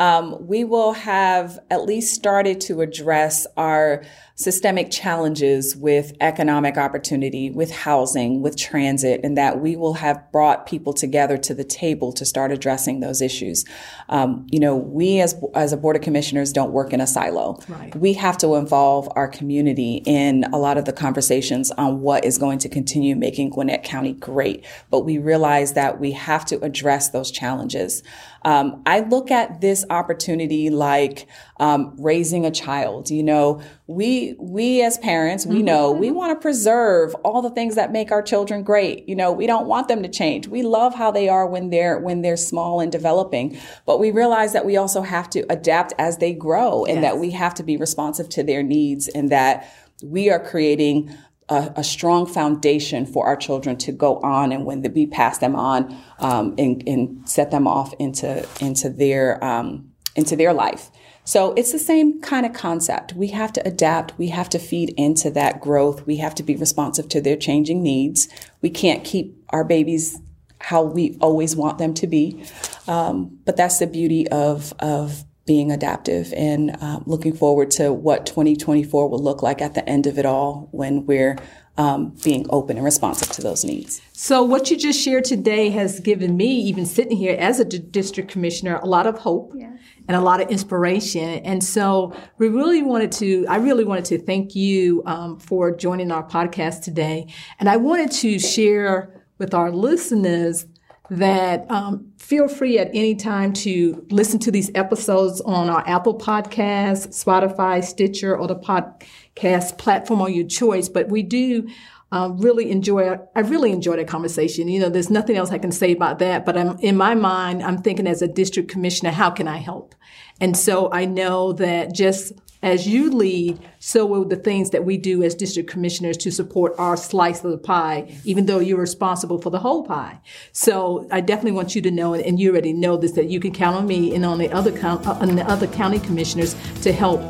Um, 0.00 0.46
we 0.46 0.64
will 0.64 0.94
have 0.94 1.58
at 1.70 1.84
least 1.84 2.14
started 2.14 2.58
to 2.62 2.80
address 2.80 3.46
our 3.58 4.02
systemic 4.34 4.90
challenges 4.90 5.76
with 5.76 6.14
economic 6.22 6.78
opportunity, 6.78 7.50
with 7.50 7.70
housing, 7.70 8.40
with 8.40 8.56
transit, 8.56 9.20
and 9.22 9.36
that 9.36 9.60
we 9.60 9.76
will 9.76 9.92
have 9.92 10.18
brought 10.32 10.64
people 10.64 10.94
together 10.94 11.36
to 11.36 11.52
the 11.52 11.62
table 11.62 12.10
to 12.14 12.24
start 12.24 12.50
addressing 12.50 13.00
those 13.00 13.20
issues. 13.20 13.66
Um, 14.08 14.46
you 14.50 14.58
know, 14.58 14.74
we 14.74 15.20
as 15.20 15.34
as 15.54 15.74
a 15.74 15.76
board 15.76 15.96
of 15.96 16.02
commissioners 16.02 16.50
don't 16.50 16.72
work 16.72 16.94
in 16.94 17.02
a 17.02 17.06
silo. 17.06 17.58
Right. 17.68 17.94
We 17.94 18.14
have 18.14 18.38
to 18.38 18.54
involve 18.54 19.06
our 19.14 19.28
community 19.28 20.02
in 20.06 20.44
a 20.44 20.56
lot 20.56 20.78
of 20.78 20.86
the 20.86 20.94
conversations 20.94 21.70
on 21.72 22.00
what 22.00 22.24
is 22.24 22.38
going 22.38 22.60
to 22.60 22.70
continue 22.70 23.16
making 23.16 23.50
Gwinnett 23.50 23.84
County 23.84 24.14
great. 24.14 24.64
But 24.88 25.00
we 25.00 25.18
realize 25.18 25.74
that 25.74 26.00
we 26.00 26.12
have 26.12 26.46
to 26.46 26.58
address 26.64 27.10
those 27.10 27.30
challenges. 27.30 28.02
Um, 28.42 28.82
I 28.86 29.00
look 29.00 29.30
at 29.30 29.60
this 29.60 29.84
opportunity 29.90 30.70
like 30.70 31.26
um, 31.58 31.94
raising 31.98 32.46
a 32.46 32.50
child. 32.50 33.10
You 33.10 33.22
know, 33.22 33.62
we 33.86 34.34
we 34.38 34.82
as 34.82 34.98
parents, 34.98 35.44
we 35.44 35.62
know 35.62 35.92
we 35.92 36.08
mm-hmm. 36.08 36.16
want 36.16 36.36
to 36.38 36.40
preserve 36.40 37.14
all 37.16 37.42
the 37.42 37.50
things 37.50 37.74
that 37.74 37.92
make 37.92 38.10
our 38.10 38.22
children 38.22 38.62
great. 38.62 39.08
You 39.08 39.16
know, 39.16 39.30
we 39.32 39.46
don't 39.46 39.66
want 39.66 39.88
them 39.88 40.02
to 40.02 40.08
change. 40.08 40.48
We 40.48 40.62
love 40.62 40.94
how 40.94 41.10
they 41.10 41.28
are 41.28 41.46
when 41.46 41.70
they're 41.70 41.98
when 41.98 42.22
they're 42.22 42.36
small 42.36 42.80
and 42.80 42.90
developing, 42.90 43.58
but 43.84 44.00
we 44.00 44.10
realize 44.10 44.52
that 44.52 44.64
we 44.64 44.76
also 44.76 45.02
have 45.02 45.28
to 45.30 45.44
adapt 45.50 45.92
as 45.98 46.18
they 46.18 46.32
grow, 46.32 46.84
and 46.84 47.02
yes. 47.02 47.04
that 47.04 47.18
we 47.18 47.30
have 47.32 47.54
to 47.54 47.62
be 47.62 47.76
responsive 47.76 48.28
to 48.30 48.42
their 48.42 48.62
needs, 48.62 49.08
and 49.08 49.30
that 49.30 49.70
we 50.02 50.30
are 50.30 50.40
creating 50.40 51.14
a, 51.50 51.72
a, 51.76 51.84
strong 51.84 52.26
foundation 52.26 53.04
for 53.04 53.26
our 53.26 53.36
children 53.36 53.76
to 53.76 53.92
go 53.92 54.18
on 54.20 54.52
and 54.52 54.64
when 54.64 54.82
we 54.94 55.06
pass 55.06 55.38
them 55.38 55.56
on 55.56 55.94
um, 56.20 56.54
and, 56.56 56.82
and, 56.86 57.28
set 57.28 57.50
them 57.50 57.66
off 57.66 57.92
into 57.98 58.46
into 58.60 58.88
their 58.88 59.42
um, 59.44 59.90
into 60.16 60.36
their 60.36 60.52
life. 60.52 60.90
So 61.24 61.52
it's 61.54 61.72
the 61.72 61.78
same 61.78 62.20
kind 62.20 62.46
of 62.46 62.52
concept. 62.52 63.12
We 63.12 63.28
have 63.28 63.52
to 63.52 63.66
adapt. 63.66 64.18
We 64.18 64.28
have 64.28 64.48
to 64.50 64.58
feed 64.58 64.94
into 64.96 65.30
that 65.32 65.60
growth. 65.60 66.06
We 66.06 66.16
have 66.16 66.34
to 66.36 66.42
be 66.42 66.56
responsive 66.56 67.08
to 67.10 67.20
their 67.20 67.36
changing 67.36 67.82
needs. 67.82 68.28
We 68.62 68.70
can't 68.70 69.04
keep 69.04 69.36
our 69.50 69.64
babies 69.64 70.18
how 70.60 70.82
we 70.82 71.16
always 71.20 71.56
want 71.56 71.78
them 71.78 71.94
to 71.94 72.06
be. 72.06 72.44
Um, 72.86 73.38
but 73.44 73.56
that's 73.56 73.78
the 73.78 73.86
beauty 73.86 74.28
of 74.28 74.72
of 74.78 75.24
being 75.50 75.72
adaptive 75.72 76.32
and 76.36 76.76
uh, 76.80 77.00
looking 77.06 77.34
forward 77.34 77.72
to 77.72 77.92
what 77.92 78.24
2024 78.24 79.08
will 79.08 79.18
look 79.18 79.42
like 79.42 79.60
at 79.60 79.74
the 79.74 79.84
end 79.88 80.06
of 80.06 80.16
it 80.16 80.24
all 80.24 80.68
when 80.70 81.04
we're 81.06 81.36
um, 81.76 82.10
being 82.22 82.46
open 82.50 82.76
and 82.76 82.84
responsive 82.84 83.30
to 83.30 83.42
those 83.42 83.64
needs. 83.64 84.00
So, 84.12 84.44
what 84.44 84.70
you 84.70 84.76
just 84.76 85.00
shared 85.00 85.24
today 85.24 85.70
has 85.70 85.98
given 85.98 86.36
me, 86.36 86.46
even 86.60 86.86
sitting 86.86 87.16
here 87.16 87.36
as 87.36 87.58
a 87.58 87.64
d- 87.64 87.78
district 87.78 88.30
commissioner, 88.30 88.76
a 88.76 88.86
lot 88.86 89.08
of 89.08 89.18
hope 89.18 89.52
yeah. 89.56 89.76
and 90.06 90.16
a 90.16 90.20
lot 90.20 90.40
of 90.40 90.48
inspiration. 90.50 91.40
And 91.40 91.64
so, 91.64 92.14
we 92.38 92.48
really 92.48 92.84
wanted 92.84 93.10
to, 93.12 93.44
I 93.48 93.56
really 93.56 93.82
wanted 93.82 94.04
to 94.04 94.18
thank 94.20 94.54
you 94.54 95.02
um, 95.04 95.40
for 95.40 95.74
joining 95.74 96.12
our 96.12 96.22
podcast 96.22 96.84
today. 96.84 97.26
And 97.58 97.68
I 97.68 97.76
wanted 97.76 98.12
to 98.12 98.38
share 98.38 99.20
with 99.38 99.52
our 99.52 99.72
listeners 99.72 100.66
that 101.10 101.68
um, 101.70 102.12
feel 102.18 102.46
free 102.48 102.78
at 102.78 102.88
any 102.94 103.16
time 103.16 103.52
to 103.52 104.06
listen 104.10 104.38
to 104.38 104.50
these 104.50 104.70
episodes 104.76 105.40
on 105.40 105.68
our 105.68 105.86
Apple 105.86 106.16
Podcasts, 106.16 107.08
Spotify, 107.08 107.82
Stitcher, 107.82 108.36
or 108.36 108.46
the 108.46 108.56
podcast 108.56 109.76
platform 109.76 110.20
of 110.22 110.30
your 110.30 110.46
choice. 110.46 110.88
But 110.88 111.08
we 111.08 111.24
do 111.24 111.68
um, 112.12 112.38
really 112.38 112.70
enjoy. 112.70 113.18
I 113.34 113.40
really 113.40 113.72
enjoy 113.72 113.96
that 113.96 114.06
conversation. 114.06 114.68
You 114.68 114.80
know, 114.80 114.88
there's 114.88 115.10
nothing 115.10 115.36
else 115.36 115.50
I 115.50 115.58
can 115.58 115.72
say 115.72 115.92
about 115.92 116.20
that. 116.20 116.46
But 116.46 116.56
I'm 116.56 116.78
in 116.78 116.96
my 116.96 117.16
mind, 117.16 117.62
I'm 117.62 117.78
thinking 117.78 118.06
as 118.06 118.22
a 118.22 118.28
district 118.28 118.68
commissioner, 118.68 119.10
how 119.10 119.30
can 119.30 119.48
I 119.48 119.56
help? 119.56 119.96
And 120.40 120.56
so 120.56 120.92
I 120.92 121.06
know 121.06 121.52
that 121.54 121.92
just 121.92 122.32
as 122.62 122.86
you 122.86 123.10
lead, 123.10 123.58
so 123.78 124.04
will 124.04 124.24
the 124.24 124.36
things 124.36 124.70
that 124.70 124.84
we 124.84 124.98
do 124.98 125.22
as 125.22 125.34
district 125.34 125.70
commissioners 125.70 126.16
to 126.18 126.30
support 126.30 126.74
our 126.78 126.96
slice 126.96 127.42
of 127.42 127.50
the 127.52 127.58
pie, 127.58 128.14
even 128.24 128.46
though 128.46 128.58
you're 128.58 128.78
responsible 128.78 129.40
for 129.40 129.50
the 129.50 129.58
whole 129.58 129.82
pie. 129.84 130.20
So 130.52 131.08
I 131.10 131.20
definitely 131.20 131.52
want 131.52 131.74
you 131.74 131.82
to 131.82 131.90
know, 131.90 132.14
and 132.14 132.38
you 132.38 132.50
already 132.50 132.72
know 132.72 132.96
this, 132.96 133.12
that 133.12 133.30
you 133.30 133.40
can 133.40 133.52
count 133.52 133.76
on 133.76 133.86
me 133.86 134.14
and 134.14 134.26
on 134.26 134.38
the 134.38 134.50
other 134.50 134.72
uh, 134.86 135.18
on 135.20 135.34
the 135.36 135.48
other 135.48 135.66
county 135.66 135.98
commissioners 135.98 136.54
to 136.82 136.92
help 136.92 137.20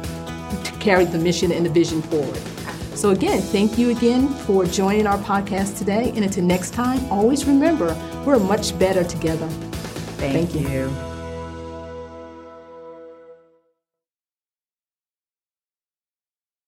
to 0.65 0.73
carry 0.81 1.05
the 1.05 1.19
mission 1.19 1.53
and 1.53 1.65
the 1.65 1.71
vision 1.71 2.03
forward. 2.03 2.41
So 2.95 3.11
again, 3.11 3.41
thank 3.41 3.79
you 3.79 3.91
again 3.91 4.29
for 4.29 4.67
joining 4.67 5.07
our 5.07 5.19
podcast 5.19 5.79
today. 5.79 6.11
And 6.11 6.25
until 6.25 6.45
next 6.45 6.75
time, 6.75 7.01
always 7.11 7.47
remember 7.47 7.95
we're 8.27 8.39
much 8.39 8.79
better 8.79 9.05
together. 9.05 9.49
Thank, 10.19 10.51
thank 10.51 10.55
you. 10.55 10.69
you. 10.69 11.10